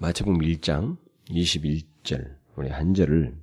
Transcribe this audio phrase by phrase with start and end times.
[0.00, 0.96] 마태복음 1장
[1.28, 3.34] 21절 우리 한 절을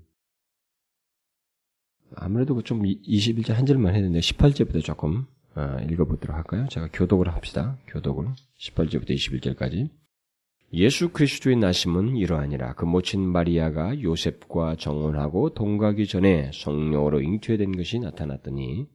[2.16, 6.66] 아무래도 좀 21절 한 절만 되는데 18절부터 조금 어, 읽어보도록 할까요?
[6.72, 7.78] 제가 교독을 합시다.
[7.88, 9.90] 교독을 18절부터 21절까지
[10.72, 12.76] 예수 그리스도의 나심은 이러하니라.
[12.76, 18.88] 그 모친 마리아가 요셉과 정혼하고 동가기 전에 성령으로 잉태된 것이 나타났더니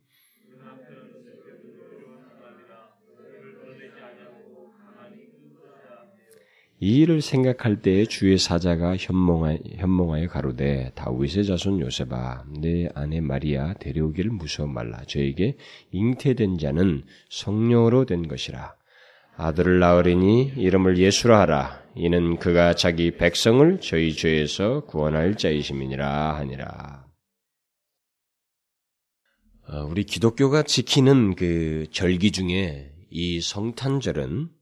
[6.82, 14.30] 이 일을 생각할 때에 주의 사자가 현몽하여, 가로되 다윗의 자손 요셉아 내 아내 마리아 데려오기를
[14.30, 15.02] 무서워 말라.
[15.06, 15.58] 저에게
[15.92, 18.74] 잉태된 자는 성령으로 된 것이라.
[19.36, 21.82] 아들을 낳으리니 이름을 예수라 하라.
[21.96, 27.04] 이는 그가 자기 백성을 저희 죄에서 구원할 자이심이니라 하니라.
[29.68, 34.59] 어, 우리 기독교가 지키는 그 절기 중에 이 성탄절은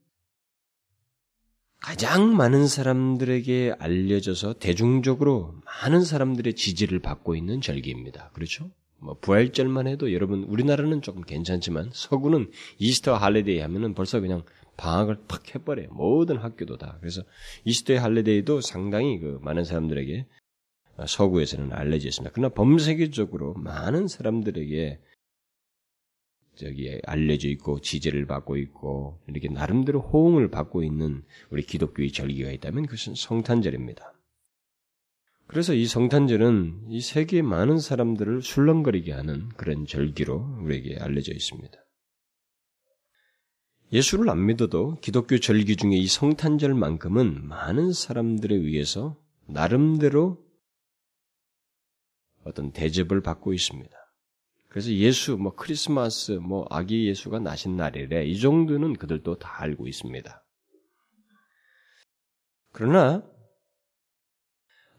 [1.80, 8.30] 가장 많은 사람들에게 알려져서 대중적으로 많은 사람들의 지지를 받고 있는 절기입니다.
[8.32, 8.70] 그렇죠?
[9.00, 14.42] 뭐 부활절만 해도 여러분 우리나라는 조금 괜찮지만 서구는 Easter holiday 하면은 벌써 그냥
[14.76, 15.88] 방학을 팍 해버려요.
[15.92, 16.98] 모든 학교도 다.
[17.00, 17.22] 그래서
[17.64, 20.26] Easter holiday도 상당히 그 많은 사람들에게
[21.06, 22.32] 서구에서는 알려져 있습니다.
[22.34, 24.98] 그러나 범세계적으로 많은 사람들에게
[26.58, 32.86] 저기 알려져 있고 지지를 받고 있고 이렇게 나름대로 호응을 받고 있는 우리 기독교의 절기가 있다면
[32.86, 34.12] 그것은 성탄절입니다.
[35.46, 41.78] 그래서 이 성탄절은 이 세계 많은 사람들을 술렁거리게 하는 그런 절기로 우리에게 알려져 있습니다.
[43.92, 50.44] 예수를 안 믿어도 기독교 절기 중에 이 성탄절만큼은 많은 사람들에 의해서 나름대로
[52.44, 53.97] 어떤 대접을 받고 있습니다.
[54.68, 58.24] 그래서 예수, 뭐 크리스마스, 뭐 아기 예수가 나신 날이래.
[58.26, 60.44] 이 정도는 그들도 다 알고 있습니다.
[62.72, 63.22] 그러나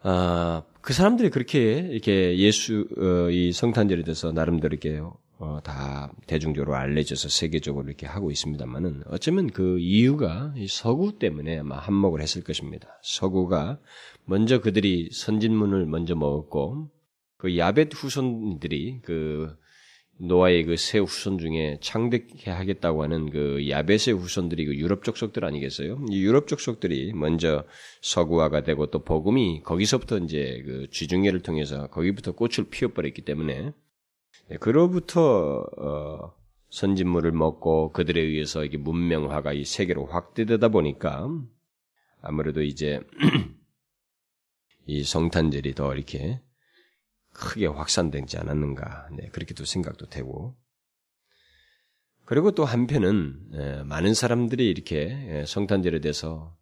[0.02, 5.02] 아, 그 사람들이 그렇게 이렇게 예수 어, 이 성탄절에 대해서 나름대로 이렇게
[5.38, 12.22] 어, 다 대중적으로 알려져서 세계적으로 이렇게 하고 있습니다만은 어쩌면 그 이유가 서구 때문에 아마 한몫을
[12.22, 13.00] 했을 것입니다.
[13.04, 13.80] 서구가
[14.26, 16.90] 먼저 그들이 선진문을 먼저 먹었고
[17.40, 19.58] 그 야벳 후손들이 그
[20.20, 26.04] 노아의 그 세 후손 중에 창대해 하겠다고 하는 그 야벳의 후손들이 그 유럽 족속들 아니겠어요?
[26.10, 27.64] 이 유럽 족속들이 먼저
[28.02, 33.72] 서구화가 되고 또 복음이 거기서부터 이제 그 쥐중계를 통해서 거기부터 꽃을 피워버렸기 때문에
[34.50, 36.34] 네, 그로부터 어
[36.70, 41.30] 선진물을 먹고 그들에 의해서 이게 문명화가 이 세계로 확대되다 보니까
[42.22, 43.00] 아무래도 이제
[44.86, 46.42] 이 성탄절이 더 이렇게
[47.34, 49.10] 크게 확산되지 않았는가.
[49.18, 50.56] 네, 그렇게도 생각도 되고.
[52.26, 54.98] 그리고 또 한편은 예, 많은 사람들이 이렇게
[55.30, 56.56] 예, 성탄절에 대해서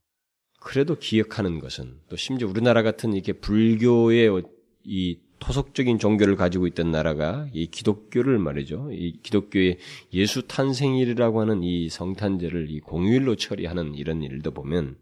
[0.59, 4.44] 그래도 기억하는 것은 또 심지어 우리나라 같은 이렇게 불교의
[4.83, 8.89] 이 토속적인 종교를 가지고 있던 나라가 이 기독교를 말이죠.
[8.91, 9.77] 이 기독교의
[10.13, 14.97] 예수 탄생일이라고 하는 이 성탄절을 이 공휴일로 처리하는 이런 일도 보면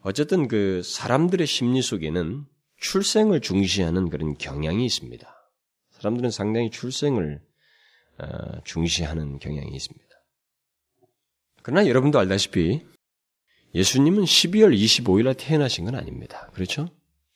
[0.00, 2.46] 어쨌든 그 사람들의 심리 속에는
[2.80, 5.26] 출생을 중시하는 그런 경향이 있습니다.
[5.90, 7.40] 사람들은 상당히 출생을
[8.18, 10.08] 어, 중시하는 경향이 있습니다.
[11.62, 12.82] 그러나 여러분도 알다시피
[13.74, 16.50] 예수님은 12월 25일에 태어나신 건 아닙니다.
[16.54, 16.88] 그렇죠?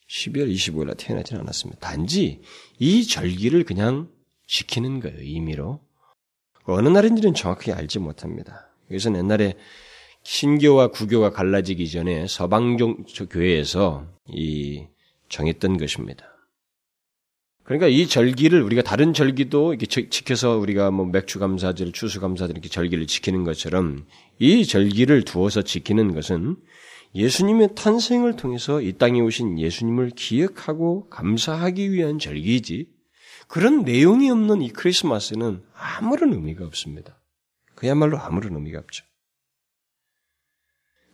[0.08, 1.80] 12월 25일에 태어나지 않았습니다.
[1.80, 2.42] 단지
[2.78, 4.10] 이 절기를 그냥
[4.46, 5.80] 지키는 거예요, 의미로.
[6.64, 8.68] 어느 날인지는 정확하게 알지 못합니다.
[8.88, 9.54] 그래서 옛날에
[10.22, 14.86] 신교와 구교가 갈라지기 전에 서방종 교회에서 이
[15.32, 16.26] 정했던 것입니다.
[17.64, 22.68] 그러니까 이 절기를 우리가 다른 절기도 이렇게 지켜서 우리가 뭐 맥주 감사절, 추수 감사절 이렇게
[22.68, 24.04] 절기를 지키는 것처럼
[24.38, 26.56] 이 절기를 두어서 지키는 것은
[27.14, 32.88] 예수님의 탄생을 통해서 이 땅에 오신 예수님을 기억하고 감사하기 위한 절기이지
[33.48, 37.20] 그런 내용이 없는 이 크리스마스는 아무런 의미가 없습니다.
[37.74, 39.04] 그야말로 아무런 의미가 없죠.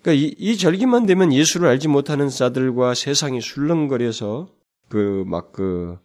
[0.08, 4.48] 그러니까 이, 이 절기만 되면 예수를 알지 못하는 자들과 세상이 술렁거려서
[4.88, 5.98] 그 막그 그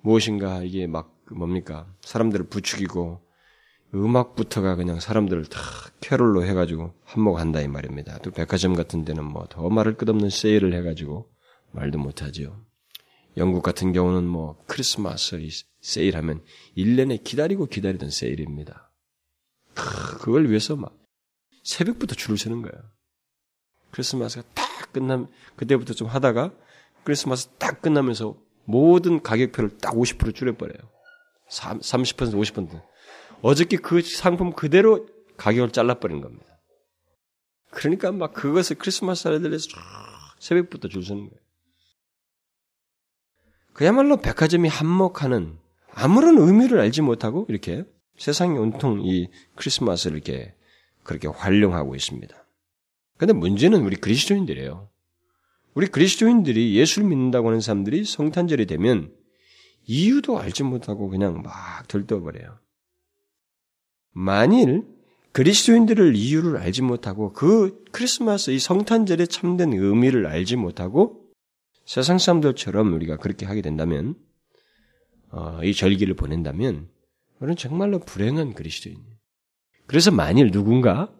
[0.00, 3.20] 무엇인가 이게 막그 뭡니까 사람들을 부추기고
[3.94, 5.60] 음악부터가 그냥 사람들을 다
[6.00, 8.18] 캐롤로 해가지고 한몫한다 이 말입니다.
[8.20, 11.28] 또 백화점 같은 데는 뭐 더 말을 끝없는 세일을 해가지고
[11.72, 12.64] 말도 못하죠.
[13.36, 15.38] 영국 같은 경우는 뭐 크리스마스
[15.82, 16.42] 세일하면
[16.78, 18.90] 1년에 기다리고 기다리던 세일입니다.
[19.74, 20.96] 그걸 위해서 막
[21.64, 22.92] 새벽부터 줄을 서는 거예요.
[23.92, 26.52] 크리스마스가 딱 끝나면 그때부터 좀 하다가
[27.04, 30.90] 크리스마스 딱 끝나면서 모든 가격표를 딱 50% 줄여버려요.
[31.48, 32.82] 30% 50%.
[33.42, 35.06] 어저께 그 상품 그대로
[35.36, 36.46] 가격을 잘라버린 겁니다.
[37.70, 39.68] 그러니까 막 그것을 크리스마스 사례들에서
[40.38, 41.42] 새벽부터 줄 서는 거예요.
[43.72, 45.58] 그야말로 백화점이 한몫하는
[45.94, 47.84] 아무런 의미를 알지 못하고 이렇게
[48.18, 50.54] 세상이 온통 이 크리스마스를 이렇게
[51.02, 52.41] 그렇게 활용하고 있습니다.
[53.22, 54.90] 근데 문제는 우리 그리스도인들이에요.
[55.74, 59.14] 우리 그리스도인들이 예수를 믿는다고 하는 사람들이 성탄절이 되면
[59.84, 62.58] 이유도 알지 못하고 그냥 막 들떠버려요.
[64.10, 64.82] 만일
[65.30, 71.30] 그리스도인들을 이유를 알지 못하고 그 크리스마스 이 성탄절의 참된 의미를 알지 못하고
[71.86, 74.16] 세상 사람들처럼 우리가 그렇게 하게 된다면
[75.30, 76.88] 어, 이 절기를 보낸다면
[77.38, 78.96] 우리는 정말로 불행한 그리스도인.
[79.86, 81.14] 그래서 만일 누군가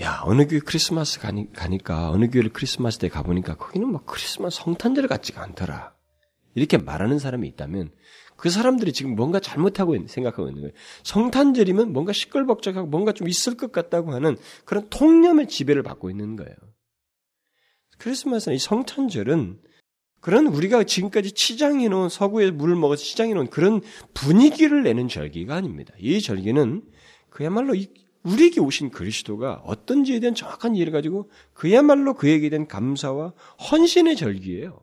[0.00, 5.08] 야 어느 교회 크리스마스 가니, 가니까 어느 교회를 크리스마스 때 가보니까 거기는 막 크리스마스 성탄절
[5.08, 5.94] 같지가 않더라.
[6.54, 7.90] 이렇게 말하는 사람이 있다면
[8.36, 10.74] 그 사람들이 지금 뭔가 잘못하고 있는, 생각하고 있는 거예요.
[11.04, 16.54] 성탄절이면 뭔가 시끌벅적하고 뭔가 좀 있을 것 같다고 하는 그런 통념의 지배를 받고 있는 거예요.
[17.98, 19.60] 크리스마스는 이 성탄절은
[20.20, 23.80] 그런 우리가 지금까지 치장해 놓은 서구에 물을 먹어서 치장해 놓은 그런
[24.12, 25.94] 분위기를 내는 절기가 아닙니다.
[25.98, 26.82] 이 절기는
[27.30, 27.74] 그야말로
[28.26, 33.32] 우리에게 오신 그리스도가 어떤지에 대한 정확한 이해를 가지고 그야말로 그에게 대한 감사와
[33.70, 34.82] 헌신의 절기예요.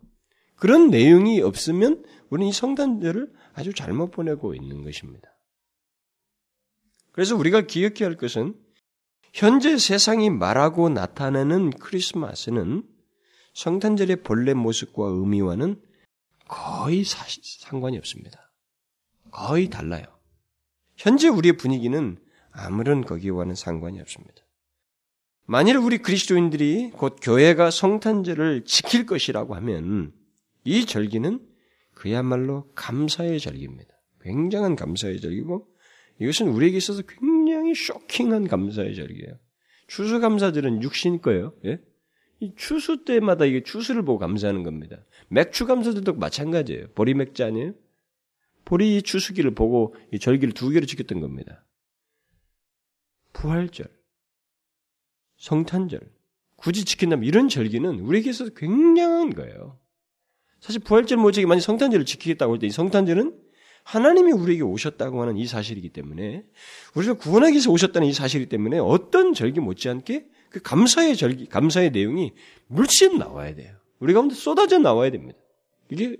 [0.55, 5.29] 그런 내용이 없으면 우리는 이 성탄절을 아주 잘못 보내고 있는 것입니다.
[7.11, 8.55] 그래서 우리가 기억해야 할 것은
[9.33, 12.83] 현재 세상이 말하고 나타내는 크리스마스는
[13.53, 15.81] 성탄절의 본래 모습과 의미와는
[16.47, 18.51] 거의 사실, 상관이 없습니다.
[19.31, 20.05] 거의 달라요.
[20.95, 22.22] 현재 우리의 분위기는
[22.53, 24.35] 아무런 거기와는 상관이 없습니다.
[25.45, 30.13] 만일 우리 그리스도인들이 곧 교회가 성탄절을 지킬 것이라고 하면
[30.63, 31.39] 이 절기는
[31.93, 33.91] 그야말로 감사의 절기입니다.
[34.21, 35.67] 굉장한 감사의 절기고
[36.21, 39.37] 이것은 우리에게 있어서 굉장히 쇼킹한 감사의 절기예요.
[39.87, 41.53] 추수 감사들은 육신 거예요.
[41.65, 41.79] 예?
[42.39, 45.03] 이 추수 때마다 이게 추수를 보고 감사하는 겁니다.
[45.27, 46.87] 맥주 감사들도 마찬가지예요.
[46.95, 47.73] 보리 맥주 아니에요?
[48.65, 51.65] 보리 추수기를 보고 이 절기를 두 개로 지켰던 겁니다.
[53.33, 53.87] 부활절,
[55.37, 55.99] 성탄절,
[56.55, 59.79] 굳이 지킨다면 이런 절기는 우리에게 있어서 굉장한 거예요.
[60.59, 63.37] 사실 부활절 모직이 만약 성탄절을 지키겠다고 할 때 이 성탄절은
[63.83, 66.45] 하나님이 우리에게 오셨다고 하는 이 사실이기 때문에
[66.95, 72.31] 우리가 구원하기 위해서 오셨다는 이 사실이기 때문에 어떤 절기 못지않게 그 감사의 절기, 감사의 내용이
[72.67, 73.75] 물씬 나와야 돼요.
[73.99, 75.37] 우리 가운데 쏟아져 나와야 됩니다.
[75.89, 76.15] 이게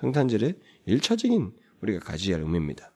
[0.00, 0.54] 성탄절의
[0.86, 2.92] 일차적인 우리가 가져야 할 의미입니다.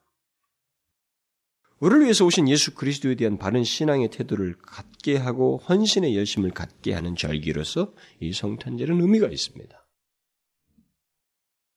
[1.82, 7.16] 우리를 위해서 오신 예수 그리스도에 대한 바른 신앙의 태도를 갖게 하고 헌신의 열심을 갖게 하는
[7.16, 9.84] 절기로서 이 성탄절은 의미가 있습니다.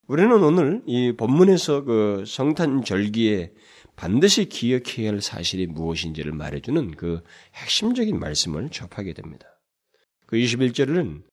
[0.07, 3.53] 우리는 오늘 이 본문에서 그 성탄절기에
[3.95, 7.23] 반드시 기억해야 할 사실이 무엇인지를 말해주는 그
[7.55, 9.47] 핵심적인 말씀을 접하게 됩니다.
[10.27, 11.23] 그 21절은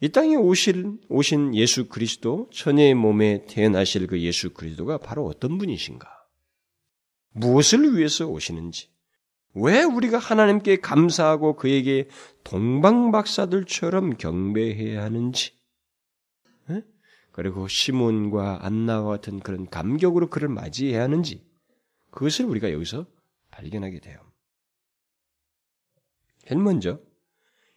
[0.00, 6.17] 이 땅에 오실, 오신 예수 그리스도, 천의 몸에 태어나실 그 예수 그리스도가 바로 어떤 분이신가?
[7.32, 8.90] 무엇을 위해서 오시는지?
[9.54, 12.08] 왜 우리가 하나님께 감사하고 그에게
[12.44, 15.58] 동방박사들처럼 경배해야 하는지?
[17.38, 21.46] 그리고 시몬과 안나와 같은 그런 감격으로 그를 맞이해야 하는지
[22.10, 23.06] 그것을 우리가 여기서
[23.52, 24.18] 발견하게 돼요.
[26.44, 26.98] 제일 먼저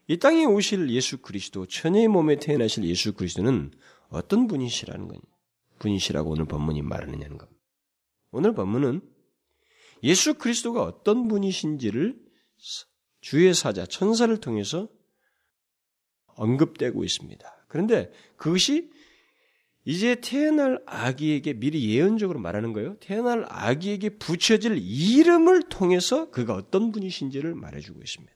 [0.07, 3.71] 이 땅에 오실 예수 그리스도, 천의 몸에 태어나실 예수 그리스도는
[4.09, 5.19] 어떤 분이시라는 거
[5.78, 7.47] 분이시라고 오늘 본문이 말하느냐는 것.
[8.31, 9.02] 오늘 본문은
[10.04, 12.18] 예수 그리스도가 어떤 분이신지를
[13.22, 14.90] 주의 사자, 천사를 통해서
[16.28, 17.66] 언급되고 있습니다.
[17.68, 18.92] 그런데 그것이
[19.84, 22.98] 이제 태어날 아기에게 미리 예언적으로 말하는 거예요.
[23.00, 28.36] 태어날 아기에게 붙여질 이름을 통해서 그가 어떤 분이신지를 말해주고 있습니다.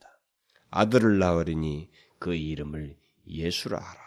[0.71, 4.05] 아들을 낳으리니 그 이름을 예수라 하라.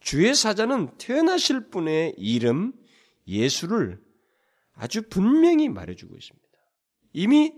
[0.00, 2.72] 주의 사자는 태어나실 분의 이름
[3.26, 4.00] 예수를
[4.74, 6.48] 아주 분명히 말해주고 있습니다.
[7.12, 7.52] 이미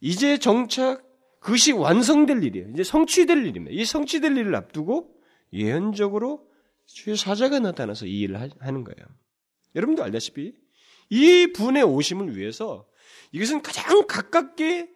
[0.00, 1.04] 이제 정착
[1.40, 2.68] 그것이 완성될 일이에요.
[2.70, 3.74] 이제 성취될 일입니다.
[3.74, 5.12] 이 성취될 일을 앞두고
[5.52, 6.48] 예언적으로
[7.16, 9.06] 사자가 나타나서 이 일을 하는 거예요.
[9.74, 10.54] 여러분도 알다시피
[11.10, 12.86] 이 분의 오심을 위해서
[13.32, 14.90] 이것은 가장 가깝게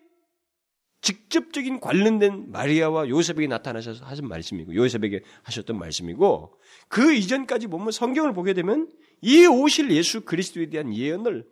[1.00, 6.58] 직접적인 관련된 마리아와 요셉에게 나타나셔서 하신 말씀이고 요셉에게 하셨던 말씀이고
[6.88, 11.46] 그 이전까지 보면 성경을 보게 되면 이 오실 예수 그리스도에 대한 예언을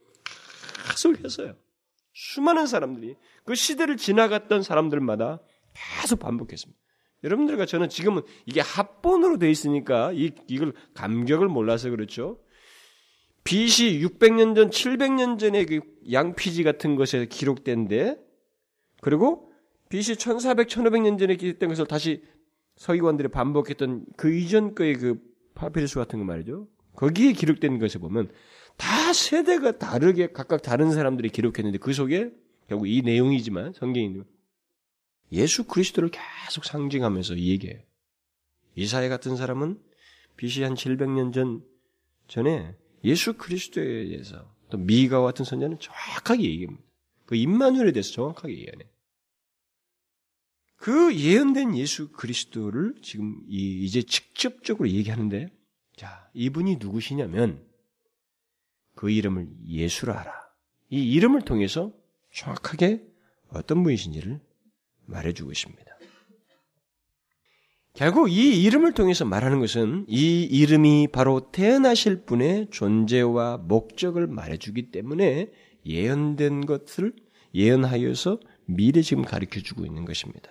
[0.88, 1.56] 계속 했어요.
[2.12, 5.40] 수많은 사람들이 그 시대를 지나갔던 사람들마다
[6.00, 6.80] 계속 반복했습니다.
[7.24, 12.38] 여러분들과 저는 지금은 이게 합본으로 돼 있으니까 이, 이걸 감격을 몰라서 그렇죠.
[13.44, 15.80] BC 600년 전, 700년 전에 그
[16.10, 18.16] 양피지 같은 것에 기록된데,
[19.02, 19.52] 그리고
[19.90, 22.22] BC 1400, 1500년 전에 기록된 것을 다시
[22.76, 25.18] 서기관들이 반복했던 그 이전 거의 그
[25.54, 26.66] 파피루스 같은 거 말이죠.
[26.96, 28.30] 거기에 기록된 것을 보면
[28.76, 32.32] 다 세대가 다르게 각각 다른 사람들이 기록했는데 그 속에
[32.68, 34.22] 결국 이 내용이지만 성경이
[35.32, 37.80] 예수 그리스도를 계속 상징하면서 얘기해요.
[38.76, 39.80] 이사야 같은 사람은
[40.36, 41.64] BC 한 700년 전
[42.26, 46.84] 전에 예수 그리스도에 대해서 또 미가 같은 선자는 정확하게 얘기합니다.
[47.26, 48.84] 그 임마누엘에 대해서 정확하게 얘기하네.
[50.76, 55.48] 그 예언된 예수 그리스도를 지금 이제 직접적으로 얘기하는데,
[55.96, 57.64] 자, 이분이 누구시냐면,
[58.94, 60.32] 그 이름을 예수라 하라.
[60.90, 61.92] 이 이름을 통해서
[62.32, 63.04] 정확하게
[63.48, 64.40] 어떤 분이신지를
[65.06, 65.84] 말해주고 있습니다.
[67.94, 75.52] 결국 이 이름을 통해서 말하는 것은 이 이름이 바로 태어나실 분의 존재와 목적을 말해주기 때문에
[75.86, 77.14] 예언된 것을
[77.54, 80.50] 예언하여서 미래 지금 가르쳐 주고 있는 것입니다.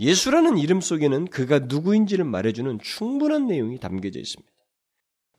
[0.00, 4.50] 예수라는 이름 속에는 그가 누구인지를 말해주는 충분한 내용이 담겨져 있습니다.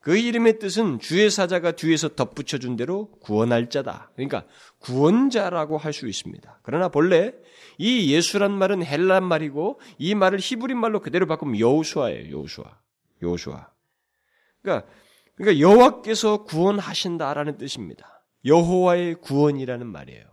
[0.01, 4.11] 그 이름의 뜻은 주의 사자가 뒤에서 덧붙여준 대로 구원할 자다.
[4.15, 4.45] 그러니까
[4.79, 6.59] 구원자라고 할 수 있습니다.
[6.63, 7.33] 그러나 본래
[7.77, 12.35] 이 예수란 말은 헬란 말이고 이 말을 히브리 말로 그대로 바꾸면 여호수아예요.
[12.35, 12.79] 여호수아.
[13.21, 13.69] 여호수아.
[14.61, 14.87] 그러니까
[15.35, 18.23] 그러니까 여호와께서 구원하신다라는 뜻입니다.
[18.45, 20.30] 여호와의 구원이라는 말이에요.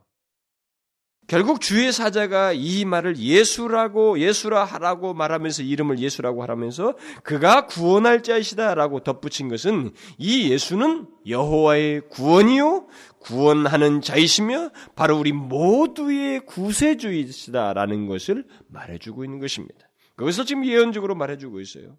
[1.28, 9.00] 결국 주의 사자가 이 말을 예수라고 예수라 하라고 말하면서 이름을 예수라고 하라면서 그가 구원할 자이시다라고
[9.00, 19.38] 덧붙인 것은 이 예수는 여호와의 구원이요 구원하는 자이시며 바로 우리 모두의 구세주이시다라는 것을 말해주고 있는
[19.38, 19.86] 것입니다.
[20.16, 21.98] 그것을 지금 예언적으로 말해주고 있어요.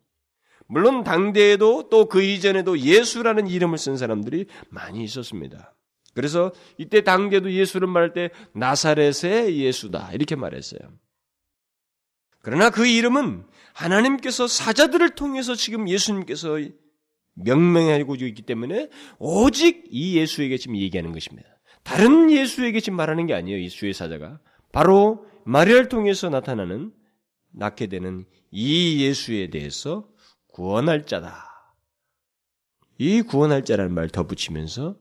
[0.65, 5.75] 물론 당대에도 또 그 이전에도 예수라는 이름을 쓴 사람들이 많이 있었습니다.
[6.19, 10.81] 그래서 이때 당대도 예수를 말할 때 나사렛의 예수다 이렇게 말했어요.
[12.41, 16.59] 그러나 그 이름은 하나님께서 사자들을 통해서 지금 예수님께서
[17.35, 21.47] 명명하고 있기 때문에 오직 이 예수에게 지금 얘기하는 것입니다.
[21.83, 23.57] 다른 예수에게 지금 말하는 게 아니에요.
[23.57, 24.41] 이 주의 사자가
[24.73, 26.91] 바로 마리아를 통해서 나타나는
[27.53, 30.09] 낳게 되는 이 예수에 대해서
[30.47, 31.45] 구원할 자다.
[32.97, 34.97] 이 구원할 자라는 말 덧붙이면서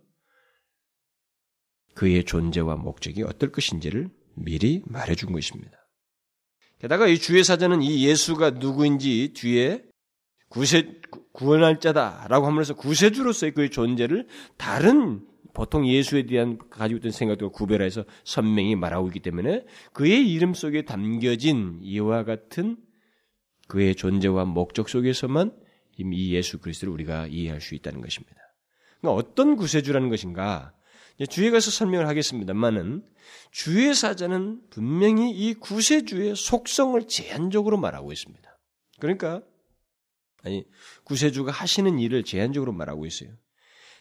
[1.99, 5.73] 그의 존재와 목적이 어떨 것인지를 미리 말해준 것입니다.
[6.79, 9.83] 게다가 이 주의 사자는 이 예수가 누구인지 뒤에
[10.49, 11.01] 구세,
[11.33, 18.77] 구원할 자다라고 하면서 구세주로서의 그의 존재를 다른 보통 예수에 대한 가지고 있던 생각과 구별해서 선명히
[18.77, 22.77] 말하고 있기 때문에 그의 이름 속에 담겨진 이와 같은
[23.67, 25.53] 그의 존재와 목적 속에서만
[25.97, 28.37] 이 예수 그리스도를 우리가 이해할 수 있다는 것입니다.
[29.01, 30.78] 그러니까 어떤 구세주라는 것인가?
[31.27, 33.05] 주에 가서 설명을 하겠습니다만은
[33.51, 38.59] 주의 사자는 분명히 이 구세주의 속성을 제한적으로 말하고 있습니다.
[39.01, 39.43] 그러니까
[40.45, 40.65] 아니
[41.05, 43.31] 구세주가 하시는 일을 제한적으로 말하고 있어요.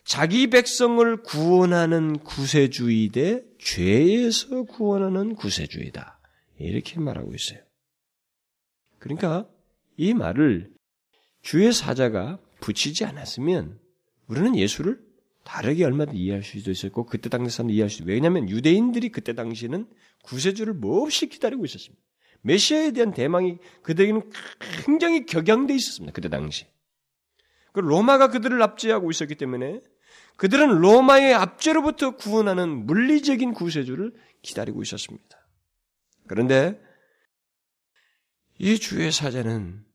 [0.04, 6.20] 자기 백성을 구원하는 구세주이되 죄에서 구원하는 구세주이다.
[6.60, 7.60] 이렇게 말하고 있어요.
[9.00, 9.50] 그러니까
[9.98, 10.72] 이 말을
[11.42, 13.80] 주의 사자가 붙이지 않았으면
[14.28, 15.07] 우리는 예수를
[15.48, 18.04] 다르게 얼마든지 이해할 수도 있었고 그때 당시 사람들 이해할 수.
[18.06, 19.88] 왜냐하면 유대인들이 그때 당시는
[20.24, 22.04] 구세주를 몹시 기다리고 있었습니다.
[22.42, 24.30] 메시아에 대한 대망이 그들에게는
[24.84, 26.12] 굉장히 격양돼 있었습니다.
[26.12, 26.66] 그때 당시.
[27.72, 29.80] 그 로마가 그들을 압제하고 있었기 때문에
[30.36, 35.48] 그들은 로마의 압제로부터 구원하는 물리적인 구세주를 기다리고 있었습니다.
[36.28, 36.78] 그런데
[38.60, 39.86] 이 주의 사자는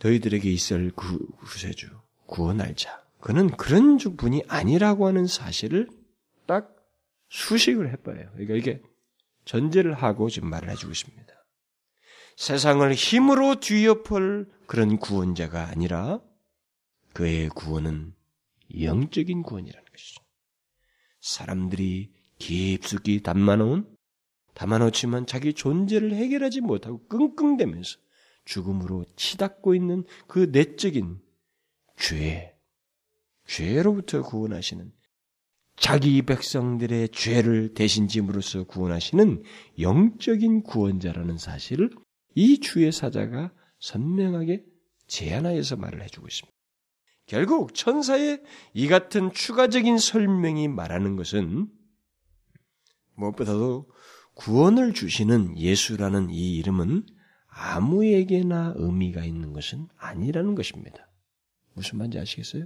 [0.00, 1.88] 너희들에게 있을 구세주,
[2.26, 5.86] 구원할 자, 그는 그런 분이 아니라고 하는 사실을
[6.46, 6.74] 딱
[7.28, 8.30] 수식을 해봐요.
[8.32, 8.80] 그러니까 이게
[9.44, 11.34] 전제를 하고 지금 말을 해주고 있습니다.
[12.38, 16.22] 세상을 힘으로 뒤엎을 그런 구원자가 아니라
[17.12, 18.14] 그의 구원은
[18.80, 20.22] 영적인 구원이라는 것이죠.
[21.20, 23.94] 사람들이 깊숙이 담아놓은
[24.54, 27.98] 담아놓지만 자기 존재를 해결하지 못하고 끙끙대면서
[28.46, 31.20] 죽음으로 치닫고 있는 그 내적인
[31.98, 32.57] 죄,
[33.48, 34.92] 죄로부터 구원하시는
[35.76, 39.42] 자기 백성들의 죄를 대신 짐으로써 구원하시는
[39.80, 41.90] 영적인 구원자라는 사실을
[42.34, 44.64] 이 주의 사자가 선명하게
[45.06, 46.56] 제안하여서 말을 해주고 있습니다.
[47.26, 48.42] 결국 천사의
[48.74, 51.68] 이 같은 추가적인 설명이 말하는 것은
[53.14, 53.88] 무엇보다도
[54.34, 57.06] 구원을 주시는 예수라는 이 이름은
[57.48, 61.10] 아무에게나 의미가 있는 것은 아니라는 것입니다.
[61.74, 62.64] 무슨 말인지 아시겠어요?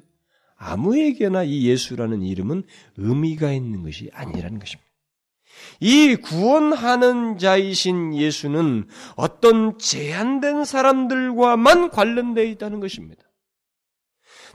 [0.62, 2.62] 아무에게나 이 예수라는 이름은
[2.96, 4.90] 의미가 있는 것이 아니라는 것입니다.
[5.80, 13.22] 이 구원하는 자이신 예수는 어떤 제한된 사람들과만 관련되어 있다는 것입니다.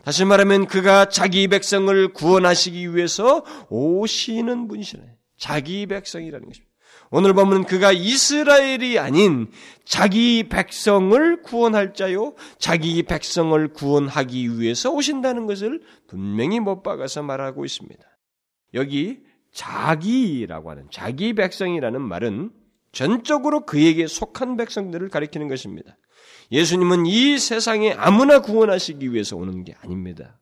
[0.04, 5.04] 다시 말하면 그가 자기 백성을 구원하시기 위해서 오시는 분이시네.
[5.38, 6.67] 자기 백성이라는 것입니다.
[7.10, 9.50] 오늘 보면 그가 이스라엘이 아닌
[9.86, 18.04] 자기 백성을 구원할 자요, 자기 백성을 구원하기 위해서 오신다는 것을 분명히 못 박아서 말하고 있습니다.
[18.74, 19.20] 여기
[19.54, 22.52] 자기라고 하는 자기 백성이라는 말은
[22.92, 25.98] 전적으로 그에게 속한 백성들을 가리키는 것입니다.
[26.52, 30.40] 예수님은 이 세상에 아무나 구원하시기 위해서 오는 게 아닙니다.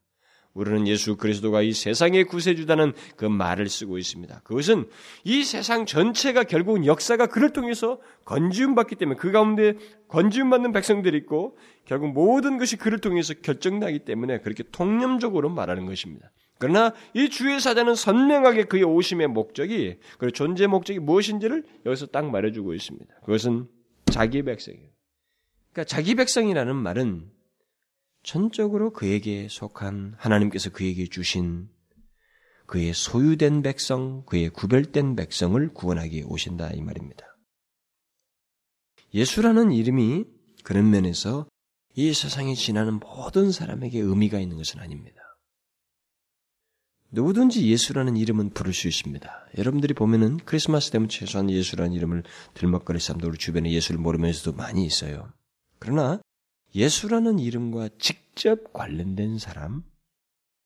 [0.55, 4.39] 우리는 예수 그리스도가 이 세상의 구세주다는 그 말을 쓰고 있습니다.
[4.43, 4.89] 그것은
[5.25, 9.75] 이 세상 전체가 결국은 역사가 그를 통해서 건지움 받기 때문에 그 가운데
[10.07, 16.31] 건지움 받는 백성들이 있고 결국 모든 것이 그를 통해서 결정나기 때문에 그렇게 통념적으로 말하는 것입니다.
[16.57, 22.73] 그러나 이 주의 사자는 선명하게 그의 오심의 목적이 그 존재 목적이 무엇인지를 여기서 딱 말해주고
[22.73, 23.13] 있습니다.
[23.25, 23.67] 그것은
[24.05, 24.87] 자기 백성이에요.
[25.73, 27.34] 그러니까 자기 백성이라는 말은
[28.25, 31.69] 전적으로 그에게 속한 하나님께서 그에게 주신
[32.65, 37.23] 그의 소유된 백성, 그의 구별된 백성을 구원하기 오신다 이 말입니다.
[39.13, 40.25] 예수라는 이름이
[40.63, 41.47] 그런 면에서
[41.93, 45.21] 이 세상에 지나는 모든 사람에게 의미가 있는 것은 아닙니다.
[47.11, 49.49] 누구든지 예수라는 이름은 부를 수 있습니다.
[49.59, 52.23] 여러분들이 보면은 크리스마스 때문에 최소한 예수라는 이름을
[52.55, 55.31] 들먹거릴 사람도 우리 주변에 예수를 모르면서도 많이 있어요.
[55.77, 56.19] 그러나
[56.75, 59.83] 예수라는 이름과 직접 관련된 사람,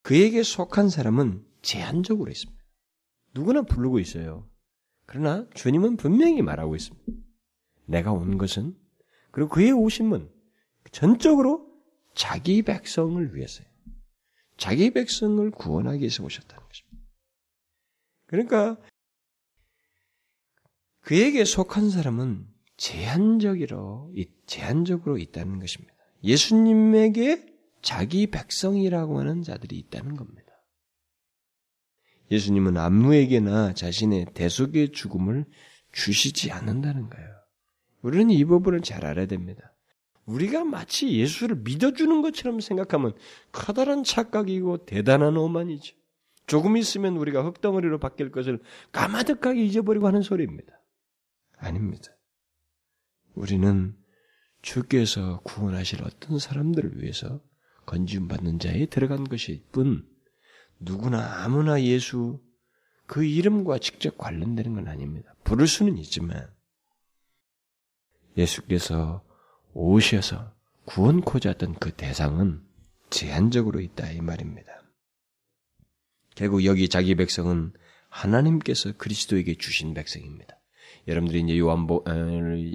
[0.02, 2.60] 그에게 속한 사람은 제한적으로 있습니다.
[3.36, 4.50] 누구나 부르고 있어요.
[5.06, 7.14] 그러나 주님은 분명히 말하고 있습니다.
[7.86, 8.76] 내가 온 것은
[9.32, 10.32] 그리고 그의 오심은
[10.92, 11.70] 전적으로
[12.16, 13.68] 자기 백성을 위해서요.
[14.58, 17.08] 자기 백성을 구원하기 위해서 오셨다는 것입니다.
[18.26, 18.78] 그러니까
[21.02, 22.48] 그에게 속한 사람은
[22.78, 24.12] 제한적으로
[24.48, 25.99] 제한적으로 있다는 것입니다.
[26.24, 27.46] 예수님에게
[27.82, 30.50] 자기 백성이라고 하는 자들이 있다는 겁니다.
[32.32, 35.46] 예수님은 안무에게나 자신의 대속의 죽음을
[35.92, 37.30] 주시지 않는다는 거예요.
[38.02, 39.74] 우리는 이 부분을 잘 알아야 됩니다.
[40.26, 43.14] 우리가 마치 예수를 믿어주는 것처럼 생각하면
[43.52, 45.96] 커다란 착각이고 대단한 오만이죠.
[46.46, 48.60] 조금 있으면 우리가 흙덩어리로 바뀔 것을
[48.92, 50.80] 까마득하게 잊어버리고 하는 소리입니다.
[51.58, 52.12] 아닙니다.
[53.34, 53.96] 우리는
[54.62, 57.42] 주께서 구원하실 어떤 사람들을 위해서
[57.86, 60.08] 건지움 받는 자에 들어간 것일 뿐
[60.80, 62.42] 누구나 아무나 예수
[63.06, 65.34] 그 이름과 직접 관련되는 건 아닙니다.
[65.44, 66.48] 부를 수는 있지만
[68.38, 69.26] 예수께서
[69.74, 70.54] 오셔서
[70.86, 72.64] 구원코자 했던 그 대상은
[73.10, 74.84] 제한적으로 있다 이 말입니다.
[76.36, 77.74] 결국 여기 자기 백성은
[78.10, 80.59] 하나님께서 그리스도에게 주신 백성입니다.
[81.10, 82.06] 여러분들이 이제 요한보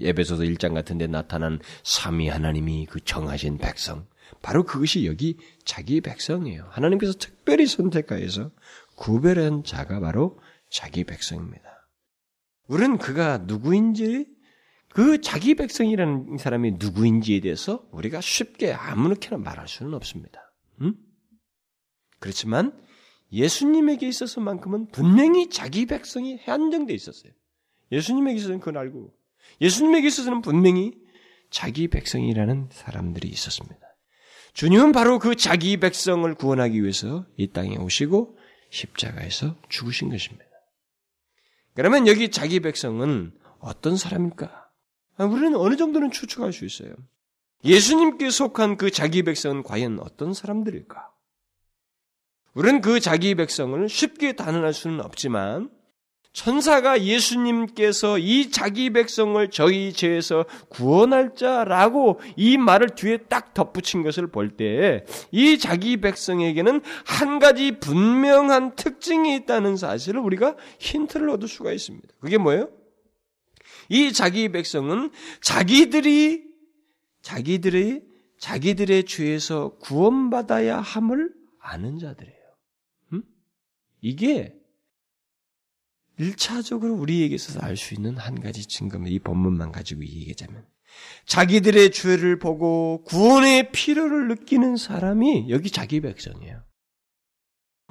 [0.03, 4.07] 에베소서 1장 같은 데 나타난 삼위 하나님이 그 정하신 백성
[4.43, 6.67] 바로 그것이 여기 자기 백성이에요.
[6.71, 8.51] 하나님께서 특별히 선택하여서
[8.97, 10.39] 구별한 자가 바로
[10.71, 11.89] 자기 백성입니다.
[12.67, 14.27] 우리는 그가 누구인지
[14.89, 20.53] 그 자기 백성이라는 사람이 누구인지에 대해서 우리가 쉽게 아무렇게나 말할 수는 없습니다.
[20.81, 20.95] 음?
[22.21, 22.79] 그렇지만
[23.33, 27.33] 예수님에게 있어서만큼은 분명히 자기 백성이 한정되어 있었어요.
[27.93, 29.13] 예수님에게 있어서는 그건 알고
[29.61, 30.93] 예수님에게 있어서는 분명히
[31.51, 33.79] 자기 백성이라는 사람들이 있었습니다.
[34.55, 38.39] 주님은 바로 그 자기 백성을 구원하기 위해서 이 땅에 오시고
[38.71, 40.45] 십자가에서 죽으신 것입니다.
[41.75, 44.71] 그러면 여기 자기 백성은 어떤 사람일까?
[45.17, 46.95] 아, 우리는 어느 정도는 추측할 수 있어요.
[47.65, 51.11] 예수님께 속한 그 자기 백성은 과연 어떤 사람들일까?
[52.55, 55.71] 우리는 그 자기 백성을 쉽게 단언할 수는 없지만
[56.35, 64.27] 천사가 예수님께서 이 자기 백성을 저희 죄에서 구원할 자라고 이 말을 뒤에 딱 덧붙인 것을
[64.27, 72.09] 볼때이 자기 백성에게는 한 가지 분명한 특징이 있다는 사실을 우리가 힌트를 얻을 수가 있습니다.
[72.19, 72.69] 그게 뭐예요?
[73.89, 76.43] 이 자기 백성은 자기들이
[77.23, 78.03] 자기들이
[78.39, 82.39] 자기들의 죄에서 구원받아야 함을 아는 자들이에요.
[83.13, 83.23] 음?
[84.01, 84.64] 이게
[86.19, 89.15] 1차적으로 우리에게 있어서 알 수 있는 한 가지 증거입니다.
[89.15, 90.65] 이 본문만 가지고 얘기하자면.
[91.27, 96.63] 자기들의 죄를 보고 구원의 필요를 느끼는 사람이 여기 자기 백성이에요.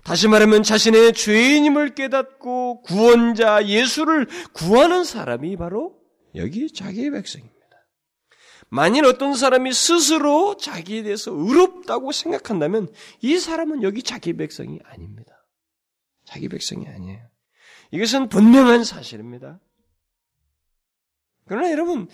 [0.03, 5.97] 다시 말하면 자신의 죄인임을 깨닫고 구원자 예수를 구하는 사람이 바로
[6.35, 7.53] 여기 자기의 백성입니다.
[8.69, 15.31] 만일 어떤 사람이 스스로 자기에 대해서 의롭다고 생각한다면 이 사람은 여기 자기 백성이 아닙니다.
[16.25, 17.32] 자기 백성이 아니에요.
[17.93, 19.59] 이것은 분명한 사실입니다.
[21.45, 22.07] 그러나 여러분,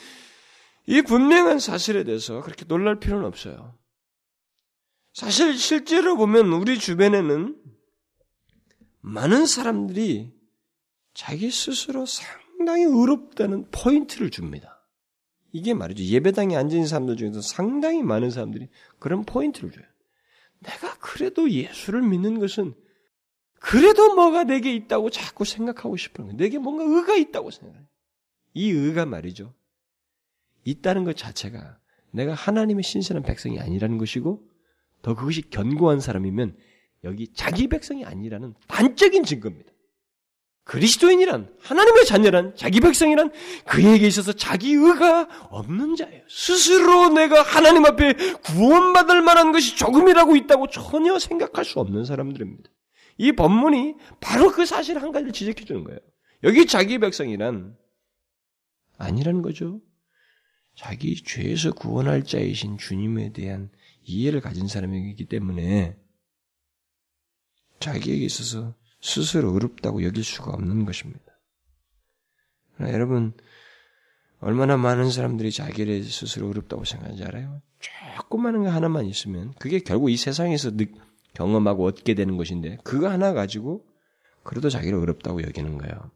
[0.86, 3.78] 이 분명한 사실에 대해서 그렇게 놀랄 필요는 없어요.
[5.14, 7.56] 사실 실제로 보면 우리 주변에는
[9.00, 10.34] 많은 사람들이
[11.14, 14.86] 자기 스스로 상당히 의롭다는 포인트를 줍니다.
[15.54, 16.04] 이게 말이죠.
[16.04, 18.68] 예배당에 앉은 사람들 중에서 상당히 많은 사람들이
[19.00, 19.86] 그런 포인트를 줘요.
[20.60, 22.76] 내가 그래도 예수를 믿는 것은
[23.60, 26.38] 그래도 뭐가 내게 있다고 자꾸 생각하고 싶은 거예요.
[26.38, 27.86] 내게 뭔가 의가 있다고 생각해요.
[28.54, 29.54] 이 의가 말이죠.
[30.64, 31.78] 있다는 것 자체가
[32.12, 34.48] 내가 하나님의 신선한 백성이 아니라는 것이고
[35.02, 36.58] 더 그것이 견고한 사람이면
[37.04, 39.72] 여기 자기 백성이 아니라는 단적인 증거입니다.
[40.66, 43.32] 그리스도인이란 하나님의 자녀란 자기 백성이란
[43.66, 46.22] 그에게 있어서 자기 의가 없는 자예요.
[46.30, 52.70] 스스로 내가 하나님 앞에 구원받을 만한 것이 조금이라고 있다고 전혀 생각할 수 없는 사람들입니다.
[53.20, 56.00] 이 본문이 바로 그 사실 한 가지를 지적해 주는 거예요.
[56.44, 57.78] 여기 자기 백성이란
[58.98, 59.82] 아니라는 거죠.
[60.74, 63.70] 자기 죄에서 구원할 자이신 주님에 대한
[64.04, 65.98] 이해를 가진 사람이기 때문에
[67.82, 71.26] 자기에게 있어서 스스로 어렵다고 여길 수가 없는 것입니다.
[72.80, 73.34] 여러분,
[74.40, 77.62] 얼마나 많은 사람들이 자기를 스스로 어렵다고 생각하는지 알아요?
[77.80, 80.72] 조그마한 거 하나만 있으면 그게 결국 이 세상에서
[81.34, 83.86] 경험하고 얻게 되는 것인데 그거 하나 가지고
[84.44, 86.12] 그래도 자기를 어렵다고 여기는 거예요.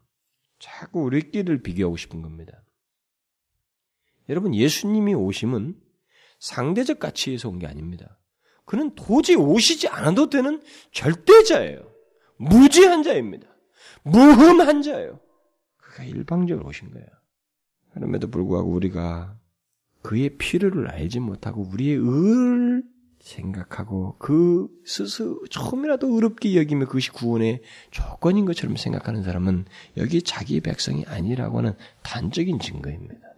[0.58, 2.62] 자꾸 우리끼리를 비교하고 싶은 겁니다.
[4.28, 5.78] 여러분 예수님이 오심은
[6.38, 8.18] 상대적 가치에서 온 게 아닙니다.
[8.64, 11.90] 그는 도저히 오시지 않아도 되는 절대자예요.
[12.38, 13.46] 무지한 자입니다.
[14.04, 15.20] 무흠한 자예요.
[15.76, 17.06] 그가 일방적으로 오신 거예요.
[17.92, 19.38] 그럼에도 불구하고 우리가
[20.02, 22.82] 그의 필요를 알지 못하고 우리의 을
[23.24, 29.64] 생각하고 그 스스로 조금이라도 의롭게 여기며 그것이 구원의 조건인 것처럼 생각하는 사람은
[29.96, 33.34] 여기 자기 백성이 아니라고 하는 단적인 증거입니다.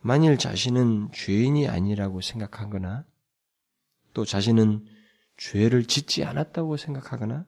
[0.00, 3.04] 만일 자신은 죄인이 아니라고 생각하거나
[4.14, 4.86] 또 자신은
[5.36, 7.44] 죄를 짓지 않았다고 생각하거나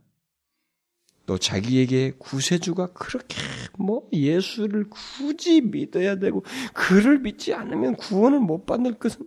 [1.25, 3.37] 또 자기에게 구세주가 그렇게
[3.79, 9.27] 뭐 예수를 굳이 믿어야 되고 그를 믿지 않으면 구원을 못 받을 것은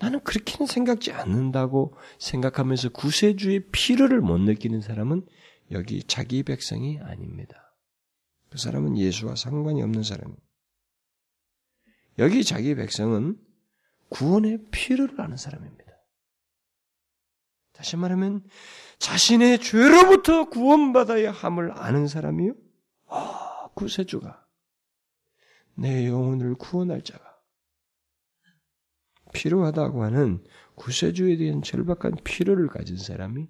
[0.00, 5.26] 나는 그렇게는 생각지 않는다고 생각하면서 구세주의 필요를 못 느끼는 사람은
[5.72, 7.76] 여기 자기 백성이 아닙니다.
[8.48, 10.42] 그 사람은 예수와 상관이 없는 사람입니다.
[12.18, 13.38] 여기 자기 백성은
[14.08, 15.84] 구원의 필요를 아는 사람입니다.
[17.72, 18.42] 다시 말하면
[18.98, 22.54] 자신의 죄로부터 구원받아야 함을 아는 사람이요.
[23.08, 24.46] 아, 구세주가
[25.74, 27.29] 내 영혼을 구원할 자가
[29.32, 30.44] 필요하다고 하는
[30.76, 33.48] 구세주에 대한 절박한 필요를 가진 사람이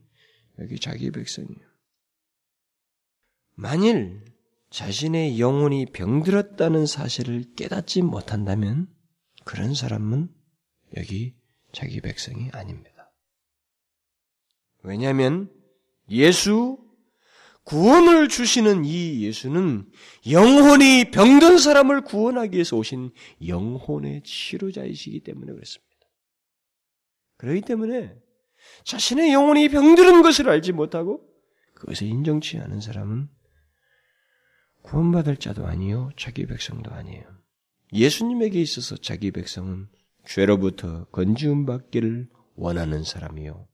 [0.58, 1.70] 여기 자기 백성이에요.
[3.54, 4.24] 만일
[4.70, 8.88] 자신의 영혼이 병들었다는 사실을 깨닫지 못한다면
[9.44, 10.28] 그런 사람은
[10.96, 11.34] 여기
[11.72, 13.12] 자기 백성이 아닙니다.
[14.82, 15.52] 왜냐하면
[16.10, 16.78] 예수
[17.70, 19.88] 구원을 주시는 이 예수는
[20.28, 23.12] 영혼이 병든 사람을 구원하기 위해서 오신
[23.46, 25.88] 영혼의 치료자이시기 때문에 그렇습니다.
[27.36, 28.16] 그렇기 때문에
[28.82, 31.24] 자신의 영혼이 병드는 것을 알지 못하고
[31.74, 33.28] 그것을 인정치 않은 사람은
[34.82, 37.22] 구원받을 자도 아니요, 자기 백성도 아니에요.
[37.92, 39.86] 예수님에게 있어서 자기 백성은
[40.26, 43.69] 죄로부터 건지움 받기를 원하는 사람이요.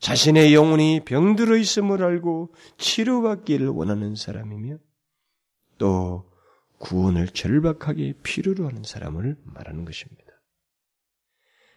[0.00, 4.78] 자신의 영혼이 병들어 있음을 알고 치료받기를 원하는 사람이며
[5.78, 6.30] 또
[6.78, 10.24] 구원을 절박하게 필요로 하는 사람을 말하는 것입니다.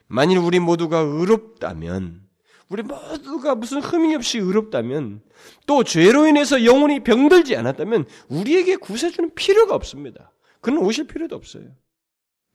[0.07, 2.27] 만일 우리 모두가 의롭다면
[2.69, 5.21] 우리 모두가 무슨 흠이 없이 의롭다면
[5.65, 10.33] 또 죄로 인해서 영혼이 병들지 않았다면 우리에게 구세주는 필요가 없습니다.
[10.59, 11.63] 그는 오실 필요도 없어요.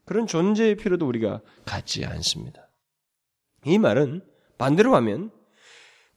[0.05, 2.69] 그런 존재의 필요도 우리가 갖지 않습니다.
[3.65, 4.23] 이 말은
[4.59, 5.31] 반대로 하면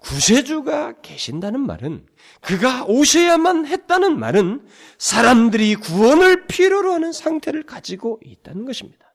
[0.06, 2.06] 구세주가 계신다는 말은
[2.42, 4.62] 그가 오셔야만 했다는 말은
[5.00, 9.06] 사람들이 구원을 필요로 하는 상태를 가지고 있다는 것입니다.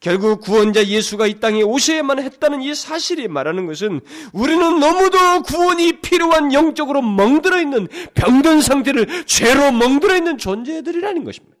[0.00, 4.00] 결국 구원자 예수가 이 땅에 오셔야만 했다는 이 사실이 말하는 것은
[4.32, 11.56] 우리는 너무도 구원이 필요한 영적으로 멍들어 있는 병든 상태를 죄로 멍들어 있는 존재들이라는 것입니다.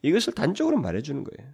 [0.00, 1.52] 이것을 단적으로 말해주는 거예요.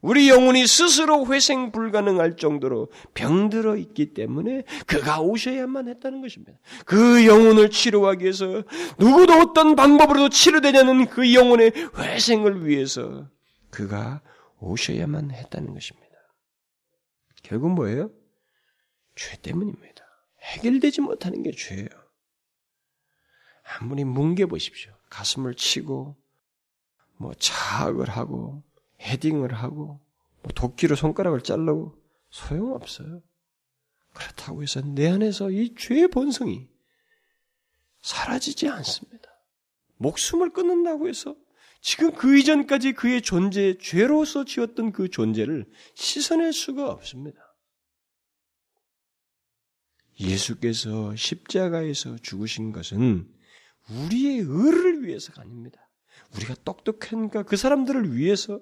[0.00, 6.52] 우리 영혼이 스스로 회생 불가능할 정도로 병들어 있기 때문에 그가 오셔야만 했다는 것입니다.
[6.84, 8.62] 그 영혼을 치료하기 위해서
[8.98, 13.28] 누구도 어떤 방법으로도 치료되냐는 그 영혼의 회생을 위해서
[13.70, 14.22] 그가
[14.60, 16.06] 오셔야만 했다는 것입니다.
[17.42, 18.10] 결국 뭐예요?
[19.14, 20.04] 죄 때문입니다.
[20.42, 21.88] 해결되지 못하는 게 죄예요.
[23.78, 24.92] 아무리 뭉개 보십시오.
[25.10, 26.16] 가슴을 치고
[27.16, 28.62] 뭐 자학을 하고
[29.00, 30.00] 헤딩을 하고
[30.42, 31.94] 뭐 도끼로 손가락을 자르고
[32.30, 33.22] 소용없어요.
[34.14, 36.68] 그렇다고 해서 내 안에서 이 죄의 본성이
[38.00, 39.28] 사라지지 않습니다.
[39.96, 41.36] 목숨을 끊는다고 해서
[41.80, 47.38] 지금 그 이전까지 그의 존재, 죄로서 지었던 그 존재를 씻어낼 수가 없습니다.
[50.18, 53.30] 예수께서 십자가에서 죽으신 것은
[53.90, 55.90] 우리의 의를 위해서가 아닙니다.
[56.34, 58.60] 우리가 똑똑한가 그 사람들을 위해서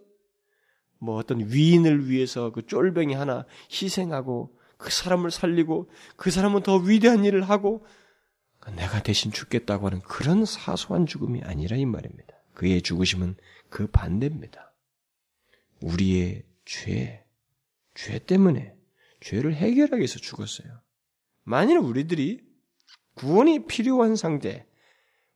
[1.05, 7.25] 뭐 어떤 위인을 위해서 그 쫄병이 하나 희생하고 그 사람을 살리고 그 사람은 더 위대한
[7.25, 7.85] 일을 하고
[8.75, 12.35] 내가 대신 죽겠다고 하는 그런 사소한 죽음이 아니라 이 말입니다.
[12.55, 13.37] 그의 죽으심은
[13.69, 14.73] 그 반대입니다.
[15.83, 17.27] 우리의 죄,
[17.95, 18.75] 죄 때문에
[19.21, 20.81] 죄를 해결하기 위해서 죽었어요.
[21.43, 22.41] 만일 우리들이
[23.15, 24.67] 구원이 필요한 상태,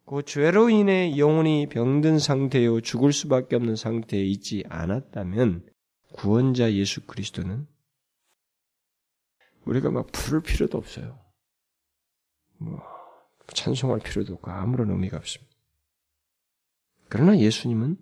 [0.09, 5.66] 그 죄로 인해 영혼이 병든 상태요 죽을 수밖에 없는 상태에 있지 않았다면
[6.14, 7.66] 구원자 예수 그리스도는
[9.66, 11.18] 우리가 막 부를 필요도 없어요.
[12.57, 12.81] 뭐
[13.49, 15.53] 찬송할 필요도 없고 아무런 의미가 없습니다.
[17.11, 17.99] 그러나 예수님은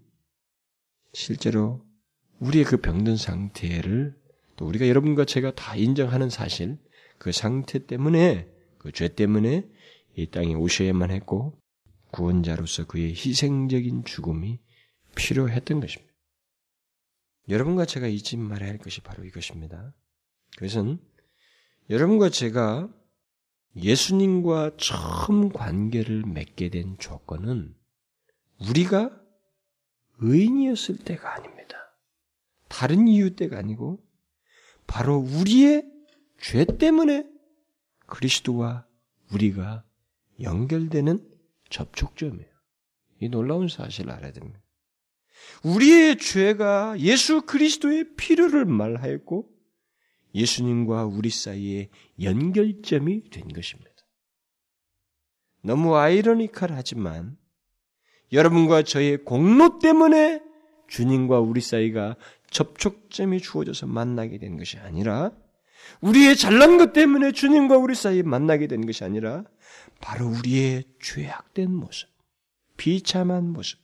[1.12, 1.84] 실제로
[2.38, 4.16] 우리의 그 병든 상태를
[4.54, 6.78] 또 우리가 여러분과 제가 다 인정하는 사실
[7.18, 9.68] 그 상태 때문에 그 죄 때문에
[10.14, 11.58] 이 땅에 오셔야만 했고
[12.16, 14.58] 구원자로서 그의 희생적인 죽음이
[15.14, 16.14] 필요했던 것입니다.
[17.48, 19.94] 여러분과 제가 잊지 말아야 할 것이 바로 이것입니다.
[20.56, 20.98] 그것은
[21.90, 22.88] 여러분과 제가
[23.76, 27.76] 예수님과 처음 관계를 맺게 된 조건은
[28.60, 29.10] 우리가
[30.18, 31.76] 의인이었을 때가 아닙니다.
[32.68, 34.02] 다른 이유 때가 아니고
[34.86, 35.84] 바로 우리의
[36.40, 37.28] 죄 때문에
[38.06, 38.86] 그리스도와
[39.30, 39.84] 우리가
[40.40, 41.35] 연결되는
[41.70, 42.50] 접촉점이에요.
[43.20, 44.60] 이 놀라운 사실을 알아야 됩니다.
[45.64, 49.48] 우리의 죄가 예수 그리스도의 필요를 말하였고
[50.34, 51.88] 예수님과 우리 사이에
[52.20, 53.90] 연결점이 된 것입니다.
[55.62, 57.36] 너무 아이러니컬하지만
[58.32, 60.42] 여러분과 저의 공로 때문에
[60.88, 62.16] 주님과 우리 사이가
[62.50, 65.32] 접촉점이 주어져서 만나게 된 것이 아니라
[66.00, 69.44] 우리의 잘난 것 때문에 주님과 우리 사이에 만나게 된 것이 아니라
[70.00, 72.08] 바로 우리의 죄악된 모습,
[72.76, 73.80] 비참한 모습,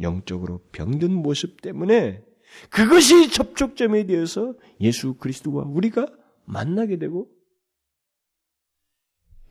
[0.00, 2.22] 영적으로 병든 모습 때문에
[2.70, 6.06] 그것이 접촉점에 되어서 예수 그리스도와 우리가
[6.44, 7.30] 만나게 되고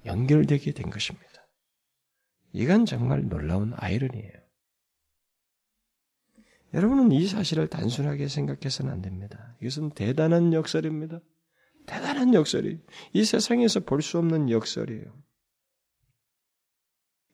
[0.06, 1.28] 연결되게 된 것입니다.
[2.54, 4.32] 이건 정말 놀라운 아이러니예요.
[6.74, 9.58] 여러분은 이 사실을 단순하게 생각해서는 안 됩니다.
[9.62, 11.20] 이것은 대단한 역설입니다.
[11.86, 12.80] 대단한 역설이
[13.14, 15.22] 이 세상에서 볼 수 없는 역설이에요.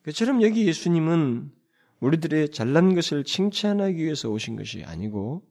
[0.08, 1.52] 그처럼 여기 예수님은
[2.00, 5.46] 우리들의 잘난 것을 칭찬하기 위해서 오신 것이 아니고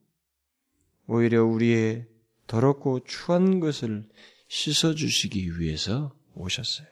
[1.07, 2.07] 오히려 우리의
[2.47, 4.09] 더럽고 추한 것을
[4.49, 6.87] 씻어주시기 위해서 오셨어요.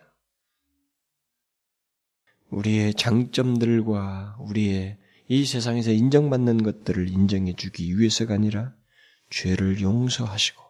[2.50, 4.98] 우리의 장점들과 우리의
[5.28, 8.74] 이 세상에서 인정받는 것들을 인정해 주기 위해서가 아니라
[9.30, 10.62] 죄를 용서하시고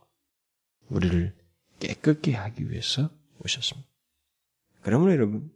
[0.90, 1.34] 우리를
[1.80, 3.88] 깨끗게 하기 위해서 오셨습니다.
[4.82, 5.50] 그러므로 여러분,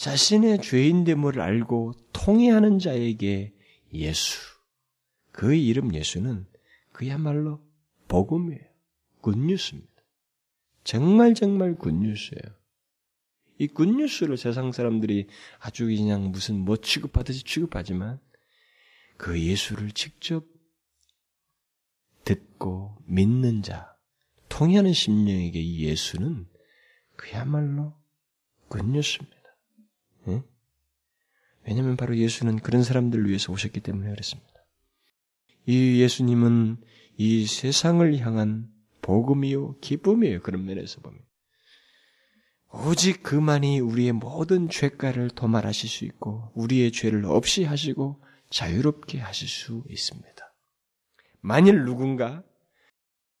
[0.00, 3.52] 자신의 죄인됨을 알고 통해하는 자에게
[3.92, 4.40] 예수,
[5.30, 6.46] 그 이름 예수는
[6.90, 7.60] 그야말로
[8.08, 8.64] 복음이에요.
[9.20, 9.92] 굿뉴스입니다.
[10.84, 12.56] 정말 정말 굿뉴스예요.
[13.58, 18.20] 이 굿뉴스를 세상 사람들이 아주 그냥 무슨 뭐 취급하듯이 취급하지만
[19.18, 20.46] 그 예수를 직접
[22.24, 23.94] 듣고 믿는 자,
[24.48, 26.48] 통해하는 심령에게 이 예수는
[27.16, 27.92] 그야말로
[28.68, 29.39] 굿뉴스입니다.
[30.28, 30.42] 예?
[31.66, 34.50] 왜냐하면 바로 예수는 그런 사람들을 위해서 오셨기 때문에 그렇습니다.
[35.66, 36.78] 이 예수님은
[37.16, 38.68] 이 세상을 향한
[39.02, 40.40] 복음이요 기쁨이에요.
[40.40, 41.20] 그런 면에서 보면
[42.72, 49.84] 오직 그만이 우리의 모든 죄가를 도말하실 수 있고 우리의 죄를 없이 하시고 자유롭게 하실 수
[49.88, 50.54] 있습니다.
[51.40, 52.42] 만일 누군가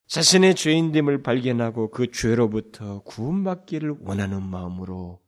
[0.06, 5.22] 자신의 죄인됨을 발견하고 그 죄로부터 구원받기를 원하는 마음으로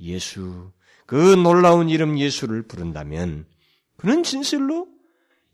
[0.00, 0.72] 예수,
[1.06, 3.46] 그 놀라운 이름 예수를 부른다면
[3.96, 4.88] 그는 진실로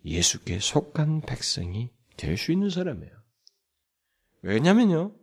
[0.05, 3.12] 예수께 속한 백성이 될 수 있는 사람이에요.
[4.43, 5.15] 왜냐면요,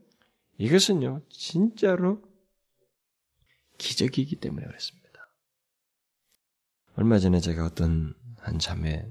[0.58, 2.22] 이것은요, 진짜로
[3.78, 5.10] 기적이기 때문에 그렇습니다.
[6.96, 9.06] 얼마 전에 제가 어떤 한 자매,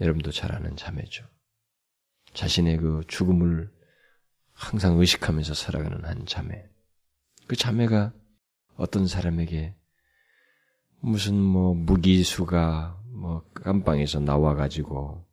[0.00, 1.26] 여러분도 잘 아는 자매죠.
[2.34, 3.72] 자신의 그 죽음을
[4.52, 6.68] 항상 의식하면서 살아가는 한 자매.
[7.46, 8.12] 그 자매가
[8.76, 9.74] 어떤 사람에게
[11.00, 15.24] 무슨 뭐 무기수가 뭐 깜빵에서 나와 가지고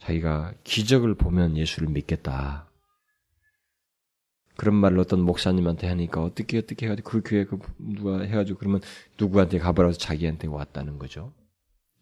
[0.00, 2.70] 자기가 기적을 보면 예수를 믿겠다.
[4.56, 8.80] 그런 말을 어떤 목사님한테 하니까 어떻게 어떻게 해가지고 그 교회 그 누가 해가지고 그러면
[9.18, 11.32] 누구한테 가보라고 자기한테 왔다는 거죠.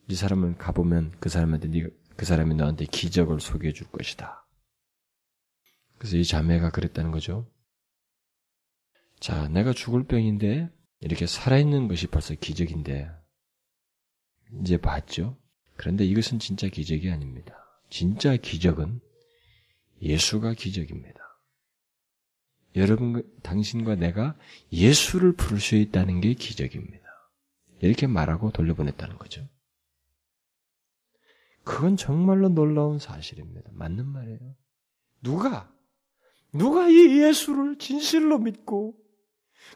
[0.09, 4.47] 이 사람을 가보면 그 사람한테 네가 그 사람이 너한테 기적을 소개해 줄 것이다.
[5.99, 7.47] 그래서 이 자매가 그랬다는 거죠.
[9.27, 13.11] 자, 내가 죽을 병인데 이렇게 살아있는 것이 벌써 기적인데
[14.61, 15.37] 이제 봤죠.
[15.75, 17.57] 그런데 이것은 진짜 기적이 아닙니다.
[17.91, 19.01] 진짜 기적은
[20.01, 21.19] 예수가 기적입니다.
[22.77, 24.39] 여러분, 당신과 내가
[24.71, 27.09] 예수를 부를 수 있다는 게 기적입니다.
[27.81, 29.49] 이렇게 말하고 돌려보냈다는 거죠.
[31.65, 33.73] 그건 정말로 놀라운 사실입니다.
[33.73, 34.55] 맞는 말이에요.
[35.21, 35.75] 누가,
[36.53, 39.05] 누가 이 예수를 진실로 믿고,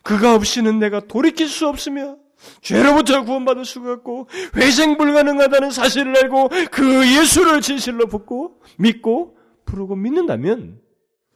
[0.03, 2.17] 그가 없이는 내가 돌이킬 수 없으며,
[2.63, 10.81] 죄로부터 구원받을 수가 없고, 회생 불가능하다는 사실을 알고, 그 예수를 진실로 붙고, 믿고, 부르고 믿는다면,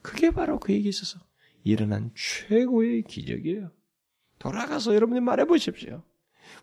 [0.03, 1.19] 그게 바로 그에게 있어서
[1.63, 3.71] 일어난 최고의 기적이에요.
[4.39, 6.03] 돌아가서 여러분이 말해 보십시오.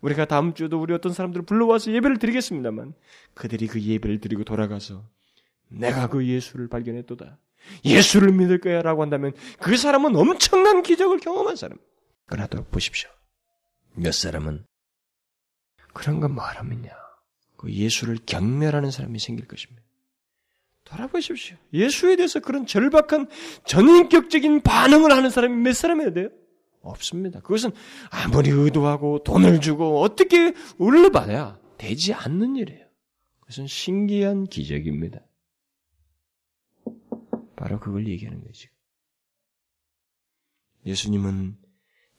[0.00, 2.94] 우리가 다음 주도 우리 어떤 사람들을 불러와서 예배를 드리겠습니다만
[3.34, 5.04] 그들이 그 예배를 드리고 돌아가서
[5.68, 7.38] 내가 그 예수를 발견했도다.
[7.84, 11.78] 예수를 믿을 거야 라고 한다면 그 사람은 엄청난 기적을 경험한 사람.
[12.50, 13.10] 또 보십시오.
[13.94, 14.64] 몇 사람은
[15.92, 16.90] 그런 건 뭐하라면요.
[17.56, 19.82] 그 예수를 경멸하는 사람이 생길 것입니다.
[20.84, 21.56] 돌아보십시오.
[21.72, 23.28] 예수에 대해서 그런 절박한
[23.64, 26.28] 전인격적인 반응을 하는 사람이 몇 사람이어야 돼요?
[26.80, 27.40] 없습니다.
[27.40, 27.70] 그것은
[28.10, 32.86] 아무리 의도하고 돈을 주고 어떻게 울려봐야 되지 않는 일이에요.
[33.40, 35.20] 그것은 신기한 기적입니다.
[37.54, 38.68] 바로 그걸 얘기하는 거죠.
[40.84, 41.61] 예수님은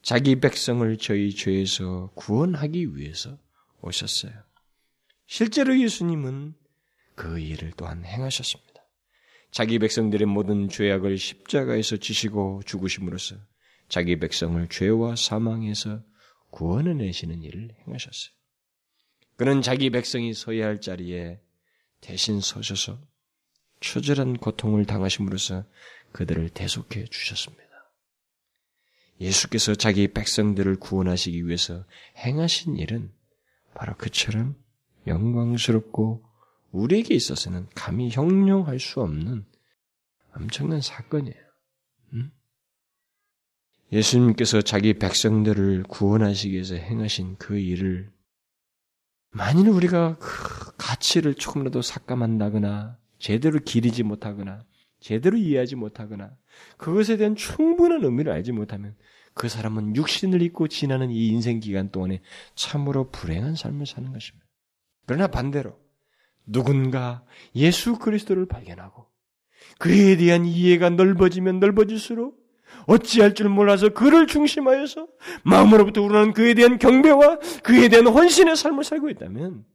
[0.04, 3.38] 자기 백성을 저희 죄에서 구원하기 위해서
[3.80, 4.34] 오셨어요.
[5.26, 6.54] 실제로 예수님은
[7.14, 8.82] 그 일을 또한 행하셨습니다.
[9.50, 13.36] 자기 백성들의 모든 죄악을 십자가에서 지시고 죽으심으로써
[13.88, 16.02] 자기 백성을 죄와 사망에서
[16.50, 18.34] 구원해내시는 일을 행하셨어요.
[19.36, 21.40] 그는 자기 백성이 서야 할 자리에
[22.02, 23.00] 대신 서셔서
[23.80, 25.64] 처절한 고통을 당하심으로써
[26.12, 27.63] 그들을 대속해 주셨습니다.
[29.20, 31.84] 예수께서 자기 백성들을 구원하시기 위해서
[32.18, 33.12] 행하신 일은
[33.74, 34.56] 바로 그처럼
[35.06, 36.24] 영광스럽고
[36.72, 39.44] 우리에게 있어서는 감히 형용할 수 없는
[40.34, 41.36] 엄청난 사건이에요.
[42.14, 42.32] 음?
[43.92, 48.12] 예수님께서 자기 백성들을 구원하시기 위해서 행하신 그 일을
[49.30, 54.64] 만일 우리가 그 가치를 조금이라도 삭감한다거나 제대로 기리지 못하거나
[55.04, 56.30] 제대로 이해하지 못하거나
[56.78, 58.96] 그것에 대한 충분한 의미를 알지 못하면
[59.34, 62.22] 그 사람은 육신을 입고 지나는 이 인생 기간 동안에
[62.54, 64.46] 참으로 불행한 삶을 사는 것입니다.
[65.04, 65.78] 그러나 반대로
[66.46, 67.22] 누군가
[67.54, 69.06] 예수 그리스도를 발견하고
[69.78, 72.42] 그에 대한 이해가 넓어지면 넓어질수록
[72.86, 75.06] 어찌할 줄 몰라서 그를 중심하여서
[75.42, 79.66] 마음으로부터 우러나는 그에 대한 경배와 그에 대한 헌신의 삶을 살고 있다면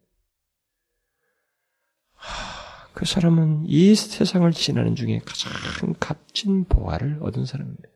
[2.99, 7.88] 그 사람은 이 세상을 지나는 중에 가장 값진 보화를 얻은 사람입니다.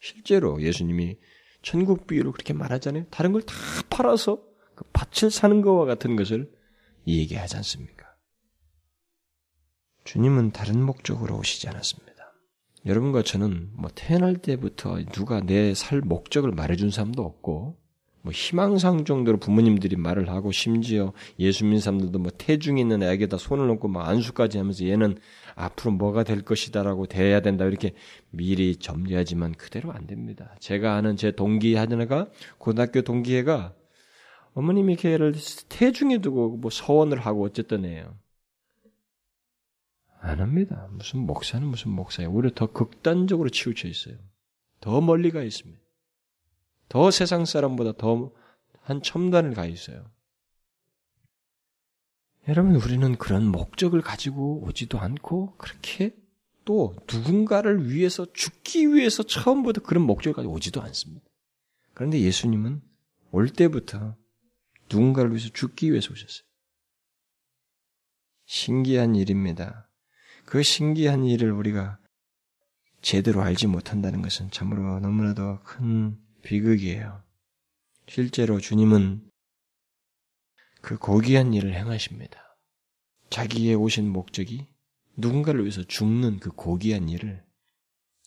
[0.00, 1.16] 실제로 예수님이
[1.62, 3.06] 천국 비유로 그렇게 말하잖아요.
[3.12, 3.54] 다른 걸 다
[3.88, 4.42] 팔아서
[4.74, 6.50] 그 밭을 사는 것과 같은 것을
[7.06, 8.04] 얘기하지 않습니까?
[10.02, 12.12] 주님은 다른 목적으로 오시지 않았습니다.
[12.84, 17.80] 여러분과 저는 뭐 태어날 때부터 누가 내 살 목적을 말해준 사람도 없고
[18.22, 23.66] 뭐 희망상 정도로 부모님들이 말을 하고 심지어 예수 믿는 사람들도 뭐 태중에 있는 애에다 손을
[23.66, 25.18] 놓고 막 안수까지 하면서 얘는
[25.56, 27.94] 앞으로 뭐가 될 것이다라고 돼야 된다 이렇게
[28.30, 30.54] 미리 점리하지만 그대로 안 됩니다.
[30.60, 33.74] 제가 아는 제 동기 하나가 고등학교 동기애가
[34.54, 35.34] 어머님이 걔를
[35.68, 38.16] 태중에 두고 뭐 서원을 하고 어쨌든 해요.
[40.20, 40.88] 안 합니다.
[40.92, 42.30] 무슨 목사는 무슨 목사예요.
[42.30, 44.14] 오히려 더 극단적으로 치우쳐 있어요.
[44.80, 45.81] 더 멀리 가 있습니다.
[46.92, 48.32] 더 세상 사람보다 더
[48.82, 50.10] 한 첨단을 가 있어요.
[52.48, 56.14] 여러분, 우리는 그런 목적을 가지고 오지도 않고, 그렇게
[56.64, 61.24] 또 누군가를 위해서 죽기 위해서 처음부터 그런 목적을 가지고 오지도 않습니다.
[61.94, 62.82] 그런데 예수님은
[63.30, 64.16] 올 때부터
[64.90, 66.44] 누군가를 위해서 죽기 위해서 오셨어요.
[68.46, 69.88] 신기한 일입니다.
[70.44, 71.98] 그 신기한 일을 우리가
[73.00, 77.22] 제대로 알지 못한다는 것은 참으로 너무나도 큰 비극이에요.
[78.06, 79.30] 실제로 주님은
[80.80, 82.58] 그 고귀한 일을 행하십니다.
[83.30, 84.66] 자기의 오신 목적이
[85.16, 87.42] 누군가를 위해서 죽는 그 고귀한 일을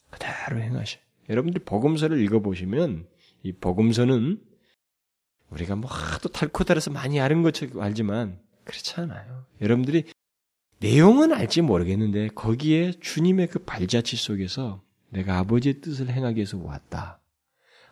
[0.09, 0.99] 그대로 행하셔.
[1.29, 3.07] 여러분들이 복음서를 읽어보시면
[3.43, 4.41] 이 복음서는
[5.49, 9.45] 우리가 뭐 하도 탈코 달아서 많이 아는 것처럼 알지만 그렇지 않아요.
[9.61, 10.05] 여러분들이
[10.79, 17.21] 내용은 알지 모르겠는데 거기에 주님의 그 발자취 속에서 내가 아버지의 뜻을 행하기 위해서 왔다.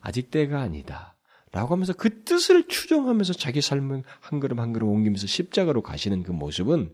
[0.03, 1.15] 아직 때가 아니다.
[1.53, 6.31] 라고 하면서 그 뜻을 추정하면서 자기 삶을 한 걸음 한 걸음 옮기면서 십자가로 가시는 그
[6.31, 6.93] 모습은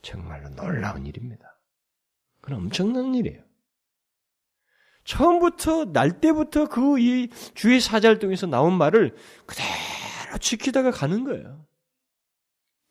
[0.00, 1.60] 정말로 놀라운 일입니다.
[2.40, 3.42] 그건 엄청난 일이에요.
[5.04, 9.14] 처음부터 날 때부터 그 이 주의 사절동에서 나온 말을
[9.44, 11.66] 그대로 지키다가 가는 거예요.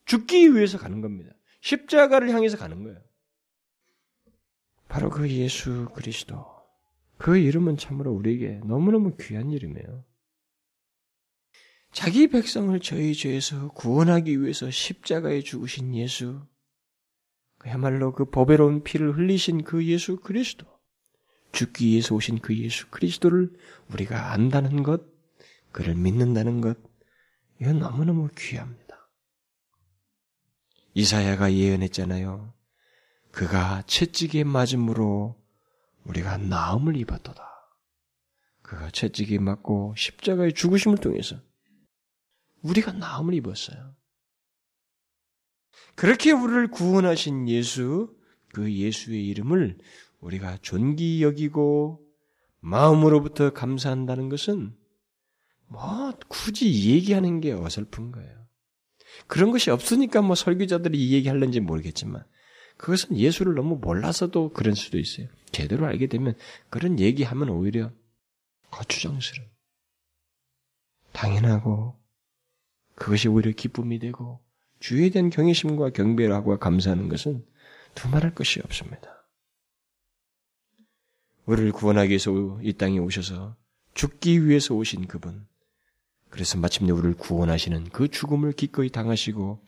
[0.05, 1.31] 죽기 위해서 가는 겁니다.
[1.61, 2.99] 십자가를 향해서 가는 거예요.
[4.87, 6.58] 바로 그 예수 그리스도.
[7.19, 10.05] 그 이름은 참으로 우리에게 너무너무 귀한 이름이에요.
[11.91, 16.47] 자기 백성을 저희 죄에서 구원하기 위해서 십자가에 죽으신 예수.
[17.57, 20.65] 그야말로 그 법외로운 피를 흘리신 그 예수 그리스도.
[21.51, 23.51] 죽기 위해서 오신 그 예수 그리스도를
[23.91, 25.03] 우리가 안다는 것,
[25.73, 26.77] 그를 믿는다는 것,
[27.59, 29.11] 이건 너무너무 귀합니다.
[30.93, 32.53] 이사야가 예언했잖아요.
[33.31, 35.38] 그가 채찍에 맞음으로
[36.05, 37.47] 우리가 나음을 입었도다.
[38.61, 41.37] 그가 채찍에 맞고 십자가의 죽으심을 통해서
[42.61, 43.95] 우리가 나음을 입었어요.
[45.95, 48.15] 그렇게 우리를 구원하신 예수,
[48.53, 49.77] 그 예수의 이름을
[50.19, 52.05] 우리가 존귀 여기고
[52.59, 54.75] 마음으로부터 감사한다는 것은
[55.67, 58.47] 뭐 굳이 얘기하는 게 어설픈 거예요.
[59.27, 62.23] 그런 것이 없으니까 뭐 설교자들이 이 얘기 할는지 모르겠지만
[62.77, 65.27] 그것은 예수를 너무 몰라서도 그럴 수도 있어요.
[65.51, 66.35] 제대로 알게 되면
[66.69, 67.91] 그런 얘기하면 오히려
[68.71, 69.49] 거추장스러워.
[71.11, 71.99] 당연하고
[72.95, 74.39] 그것이 오히려 기쁨이 되고
[74.79, 77.45] 주에 대한 경외심과 경배를 하고 감사하는 것은
[77.95, 79.27] 두말할 것이 없습니다.
[81.45, 83.57] 우리를 구원하기 위해서 이 땅에 오셔서
[83.95, 85.47] 죽기 위해서 오신 그분.
[86.29, 89.65] 그래서 마침내 우리를 구원하시는 그 죽음을 기꺼이 당하시고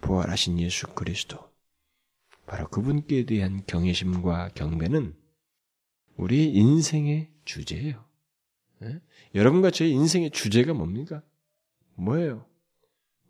[0.00, 1.53] 부활하신 예수 그리스도.
[2.46, 5.14] 바로 그분께 대한 경외심과 경배는
[6.16, 8.04] 우리 인생의 주제예요.
[8.80, 9.00] 네?
[9.34, 11.22] 여러분과 저의 인생의 주제가 뭡니까?
[11.94, 12.46] 뭐예요?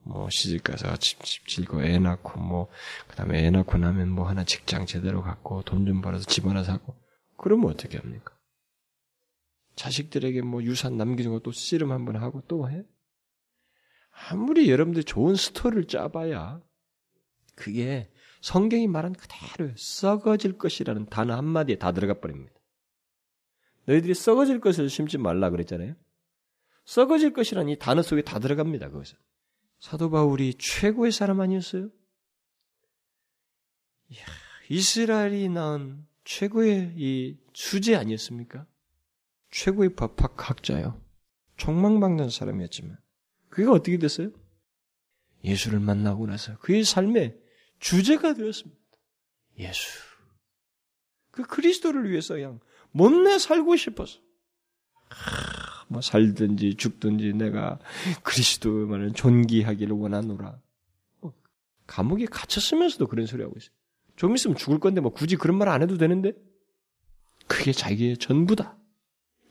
[0.02, 2.68] 뭐 시집 가서 집, 집 짓고 애 낳고 뭐
[3.08, 6.94] 그다음에 애 낳고 나면 뭐 하나 직장 제대로 갖고 돈 좀 벌어서 집 하나 사고
[7.38, 8.36] 그러면 어떻게 합니까?
[9.76, 12.84] 자식들에게 뭐 유산 남기는 것도 씨름 한번 하고 또 해?
[14.30, 16.60] 아무리 여러분들 좋은 스토리를 짜봐야
[17.54, 18.10] 그게
[18.44, 22.52] 성경이 말한 그대로 썩어질 것이라는 단어 한마디에 다 들어가 버립니다.
[23.86, 25.94] 너희들이 썩어질 것을 심지 말라 그랬잖아요.
[26.84, 28.90] 썩어질 것이라는 이 단어 속에 다 들어갑니다.
[28.90, 29.16] 그것은.
[29.80, 31.88] 사도 바울이 최고의 사람 아니었어요?
[34.10, 34.24] 이야,
[34.68, 38.66] 이스라엘이 낳은 최고의 이 수제 아니었습니까?
[39.52, 41.00] 최고의 법학학자요.
[41.56, 42.98] 총망박는 사람이었지만
[43.48, 44.32] 그게 어떻게 됐어요?
[45.44, 47.43] 예수를 만나고 나서 그의 삶의
[47.84, 48.80] 주제가 되었습니다.
[49.58, 50.00] 예수.
[51.30, 52.58] 그 그리스도를 위해서 그냥
[52.92, 54.20] 못내 살고 싶어서.
[55.10, 57.78] 하, 뭐 살든지 죽든지 내가
[58.22, 60.58] 그리스도만을 존귀하기를 원하노라.
[61.20, 61.34] 뭐
[61.86, 63.74] 감옥에 갇혔으면서도 그런 소리 하고 있어요.
[64.16, 66.32] 좀 있으면 죽을 건데 뭐 굳이 그런 말 안 해도 되는데
[67.46, 68.78] 그게 자기의 전부다.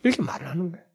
[0.03, 0.85] 이렇게 말을 하는 거예요.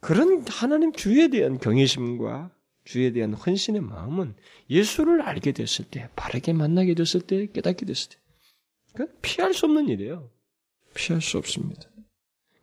[0.00, 2.53] 그런 하나님 주에 대한 경외심과
[2.84, 4.34] 주에 대한 헌신의 마음은
[4.68, 8.16] 예수를 알게 됐을 때, 바르게 만나게 됐을 때, 깨닫게 됐을 때,
[8.94, 10.30] 그 피할 수 없는 일이에요.
[10.94, 11.82] 피할 수 없습니다.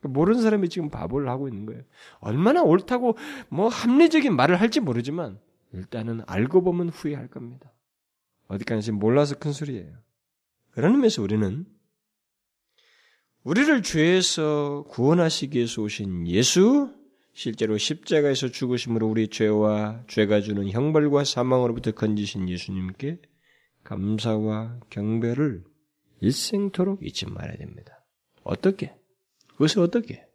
[0.03, 1.83] 모르는 사람이 지금 바보를 하고 있는 거예요.
[2.19, 3.17] 얼마나 옳다고
[3.49, 5.39] 뭐 합리적인 말을 할지 모르지만
[5.73, 7.71] 일단은 알고 보면 후회할 겁니다.
[8.47, 9.93] 어디까지 몰라서 큰 소리예요.
[10.71, 11.65] 그런 의미에서 우리는
[13.43, 16.93] 우리를 죄에서 구원하시기 위해서 오신 예수,
[17.33, 23.21] 실제로 십자가에서 죽으심으로 우리 죄와 죄가 주는 형벌과 사망으로부터 건지신 예수님께
[23.83, 25.63] 감사와 경배를
[26.19, 28.05] 일생토록 잊지 말아야 됩니다.
[28.43, 28.95] 어떻게?
[29.49, 30.25] 그것을 어떻게?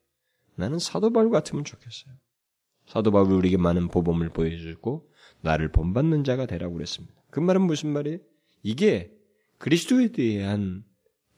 [0.57, 2.15] 나는 사도 바울 같으면 좋겠어요.
[2.87, 5.11] 사도 바울이 우리에게 많은 보범을 보여주고
[5.43, 7.15] 나를 본받는 자가 되라고 그랬습니다.
[7.31, 8.19] 그 말은 무슨 말이에요?
[8.63, 9.13] 이게
[9.59, 10.85] 그리스도에 대한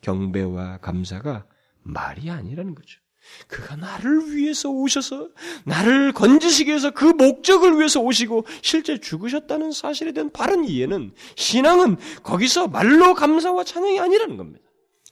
[0.02, 1.46] 경배와 감사가
[1.82, 3.00] 말이 아니라는 거죠.
[3.46, 5.30] 그가 나를 위해서 오셔서
[5.64, 12.68] 나를 건지시기 위해서 그 목적을 위해서 오시고 실제 죽으셨다는 사실에 대한 바른 이해는 신앙은 거기서
[12.68, 14.64] 말로 감사와 찬양이 아니라는 겁니다.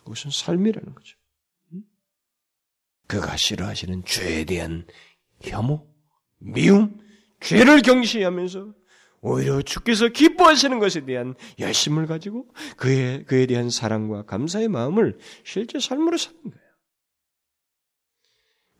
[0.04, 1.16] 그것은 삶이라는 거죠.
[3.06, 4.86] 그가 싫어하시는 죄에 대한
[5.42, 5.86] 혐오,
[6.38, 6.98] 미움,
[7.40, 8.74] 죄를 경시하면서
[9.20, 12.46] 오히려 주께서 기뻐하시는 것에 대한 열심을 가지고
[12.76, 16.65] 그에, 그에 대한 사랑과 감사의 마음을 실제 삶으로 사는 거예요.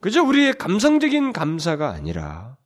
[0.01, 2.59] 그저 우리의 감성적인 감사가 아니라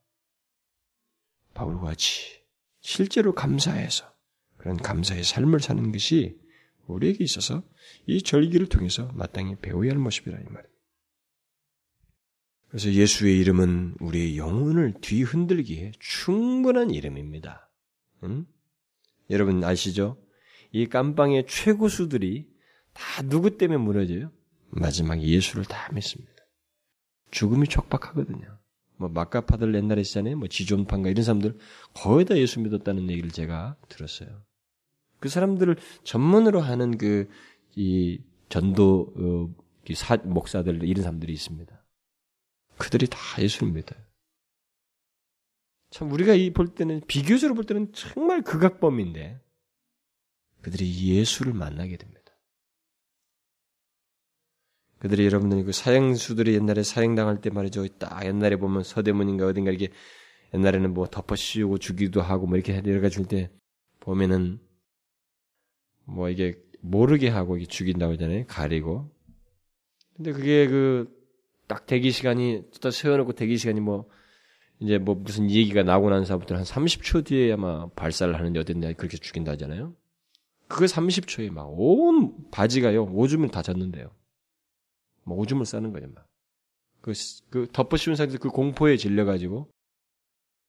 [1.55, 2.43] 바울과 같이
[2.81, 4.12] 실제로 감사해서
[4.57, 6.39] 그런 감사의 삶을 사는 것이
[6.87, 7.62] 우리에게 있어서
[8.07, 10.70] 이 절기를 통해서 마땅히 배워야 할 모습이라 이 말이에요.
[12.68, 17.70] 그래서 예수의 이름은 우리의 영혼을 뒤흔들기에 충분한 이름입니다.
[18.24, 18.47] 응?
[19.28, 20.22] 여러분 아시죠?
[20.72, 22.49] 이 깜빵의 최고수들이
[22.93, 24.31] 다 누구 때문에 무너져요?
[24.68, 26.33] 마지막에 예수를 다 믿습니다.
[27.31, 28.59] 죽음이 촉박하거든요.
[28.97, 30.37] 뭐 마카파들 옛날에 있잖아요.
[30.37, 31.57] 뭐 지존판가 이런 사람들
[31.95, 34.43] 거의 다 예수 믿었다는 얘기를 제가 들었어요.
[35.20, 37.28] 그 사람들을 전문으로 하는 그
[37.76, 41.85] 이 전도 어, 사, 목사들 이런 사람들이 있습니다.
[42.78, 44.01] 그들이 다 예수를 믿어요.
[45.91, 49.41] 참 우리가 이 볼 때는 비교적으로 볼 때는 정말 극악범인데
[50.62, 52.20] 그들이 예수를 만나게 됩니다.
[55.01, 57.86] 그들이 여러분들 그 사형수들이 옛날에 사형당할 때 말이죠.
[57.98, 59.92] 딱 옛날에 보면 서대문인가 어딘가 이렇게
[60.55, 63.51] 옛날에는 뭐 덮어 씌우고 주기도 하고 뭐 이렇게 내려가 줄때
[64.01, 64.61] 보면은
[66.05, 68.44] 뭐 이게 모르게 하고 이게 죽인다고 하잖아요.
[68.46, 69.11] 가리고.
[70.16, 71.20] 근데 그게 그
[71.70, 74.09] 딱 대기 시간이 또 세워놓고 대기 시간이 뭐
[74.80, 79.16] 이제 뭐 무슨 얘기가 나고 난 사부터 한 30초 뒤에 아마 발사를 하는데 어땠냐 그렇게
[79.18, 79.94] 죽인다 하잖아요.
[80.66, 84.11] 그 30초에 막 온 바지가요 오줌을 다 젖는데요.
[85.25, 86.27] 뭐 오줌을 싸는 거죠, 막.
[87.01, 87.12] 그,
[87.51, 89.71] 그 덮어 씌운 상태에서 그 공포에 질려가지고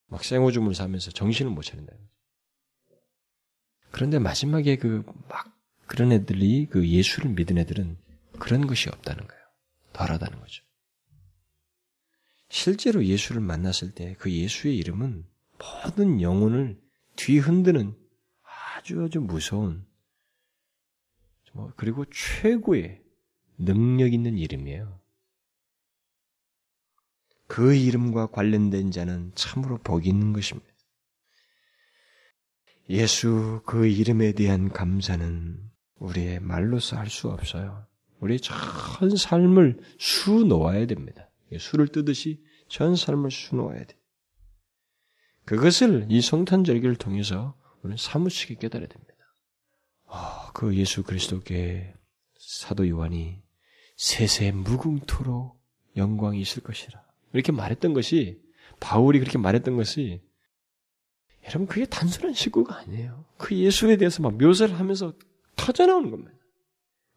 [0.08, 1.93] 막 생오줌을 싸면서 정신을 못 차린다.
[3.91, 7.97] 그런데 마지막에 그 막 그런 애들이 그 예수를 믿은 애들은
[8.39, 9.41] 그런 것이 없다는 거예요.
[9.91, 10.64] 덜하다는 거죠.
[12.49, 15.26] 실제로 예수를 만났을 때 그 예수의 이름은
[15.84, 16.82] 모든 영혼을
[17.18, 17.97] 뒤흔드는
[18.78, 19.86] 아주 아주 무서운
[21.54, 23.01] 뭐 그리고 최고의
[23.64, 24.99] 능력 있는 이름이에요.
[27.47, 30.72] 그 이름과 관련된 자는 참으로 복이 있는 것입니다.
[32.89, 35.59] 예수 그 이름에 대한 감사는
[35.95, 37.86] 우리의 말로서 할 수 없어요.
[38.20, 41.30] 우리의 전 삶을 수 놓아야 됩니다.
[41.59, 43.97] 수를 뜨듯이 전 삶을 수 놓아야 돼.
[45.45, 49.14] 그것을 이 성탄절기를 통해서 우리는 사무치게 깨달아야 됩니다.
[50.07, 51.93] 아, 그 예수 그리스도께
[52.38, 53.41] 사도 요한이
[54.02, 55.62] 세세 무궁토록
[55.95, 57.06] 영광이 있을 것이라.
[57.34, 58.41] 이렇게 말했던 것이
[58.80, 60.24] 바울이 그렇게 말했던 것이
[61.43, 63.26] 여러분 그게 단순한 식구가 아니에요.
[63.38, 65.14] 그 예수에 대해서 막 묘사를 하면서
[65.56, 66.34] 터져 나오는 겁니다.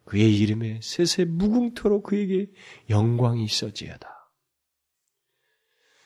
[0.05, 2.53] 그의 이름에 세세 무궁토록 그에게
[2.91, 4.31] 영광이 있어지어다.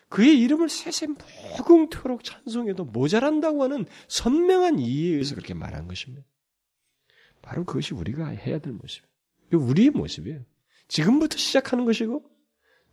[0.08, 1.08] 그의 이름을 세세
[1.56, 6.24] 무궁토록 찬송해도 모자란다고 하는 선명한 이해에 의해서 그렇게 말한 것입니다.
[7.42, 9.08] 바로 그것이 우리가 해야 될 모습이에요.
[9.54, 10.44] 우리의 모습이에요.
[10.88, 12.28] 지금부터 시작하는 것이고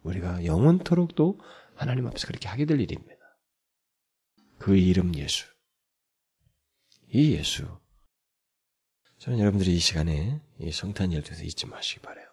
[0.03, 1.39] 우리가 영원토록도
[1.75, 3.15] 하나님 앞에서 그렇게 하게 될 일입니다.
[4.59, 5.45] 그 이름 예수.
[7.09, 7.79] 이 예수.
[9.17, 12.27] 저는 여러분들이 이 시간에 이 성탄 열두에서 잊지 마시기 바래요.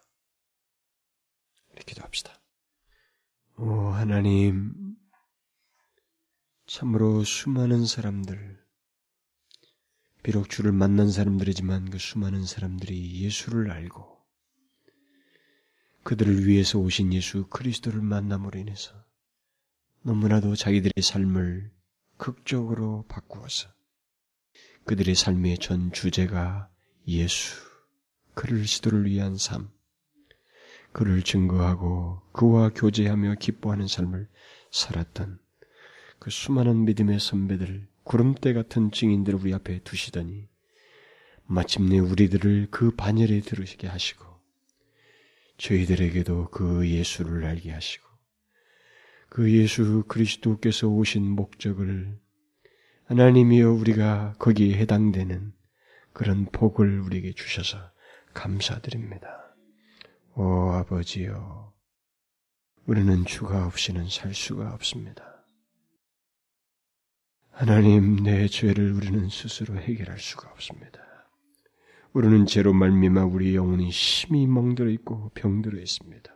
[1.71, 2.39] 이렇게 기도합시다.
[3.57, 4.97] 오 하나님
[6.67, 8.63] 참으로 수많은 사람들
[10.23, 14.12] 비록 주를 만난 사람들이지만 그 수많은 사람들이 예수를 알고
[16.05, 18.93] 그들을 위해서 오신 예수 그리스도를 만남으로 인해서
[20.03, 21.71] 너무나도 자기들의 삶을
[22.17, 23.69] 극적으로 바꾸어서
[24.85, 26.69] 그들의 삶의 전 주제가
[27.07, 27.57] 예수,
[28.35, 29.71] 그리스도를 위한 삶,
[30.93, 34.29] 그를 증거하고 그와 교제하며 기뻐하는 삶을
[34.73, 35.39] 살았던
[36.19, 40.49] 그 수많은 믿음의 선배들, 구름대 같은 증인들을 우리 앞에 두시더니
[41.45, 44.32] 마침내 우리들을 그 반열에 들으시게 하시고
[45.63, 48.05] 저희들에게도 그 예수를 알게 하시고
[49.29, 52.19] 그 예수 그리스도께서 오신 목적을
[53.05, 55.53] 하나님이여 우리가 거기에 해당되는
[56.13, 57.79] 그런 복을 우리에게 주셔서
[58.35, 59.55] 감사드립니다.
[60.35, 61.73] 오 아버지여
[62.87, 65.45] 우리는 주가 없이는 살 수가 없습니다.
[67.53, 71.12] 하나님 내 죄를 우리는 스스로 해결할 수가 없습니다.
[72.15, 76.31] 우리는 죄로 말미암아 우리 영혼이 심히 멍들어 있고 병들어 있습니다.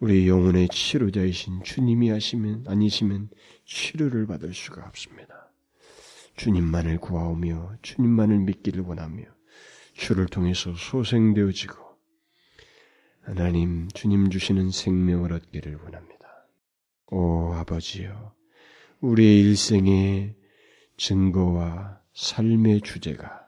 [0.00, 3.30] 우리 영혼의 치료자이신 주님이 하시면 아니시면
[3.64, 5.52] 치료를 받을 수가 없습니다.
[6.34, 9.24] 주님만을 구하오며 주님만을 믿기를 원하며
[9.94, 11.76] 주를 통해서 소생되어지고
[13.22, 16.48] 하나님 주님 주시는 생명을 얻기를 원합니다.
[17.06, 18.34] 오 아버지여
[19.00, 20.34] 우리의 일생의
[20.96, 23.45] 증거와 삶의 주제가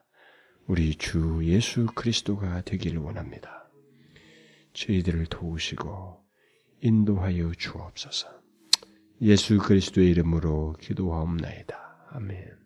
[0.69, 3.71] 우리 주 예수 그리스도가 되기를 원합니다.
[4.75, 6.23] 저희들을 도우시고
[6.83, 8.29] 인도하여 주옵소서.
[9.23, 12.09] 예수 그리스도의 이름으로 기도하옵나이다.
[12.11, 12.58] 아멘.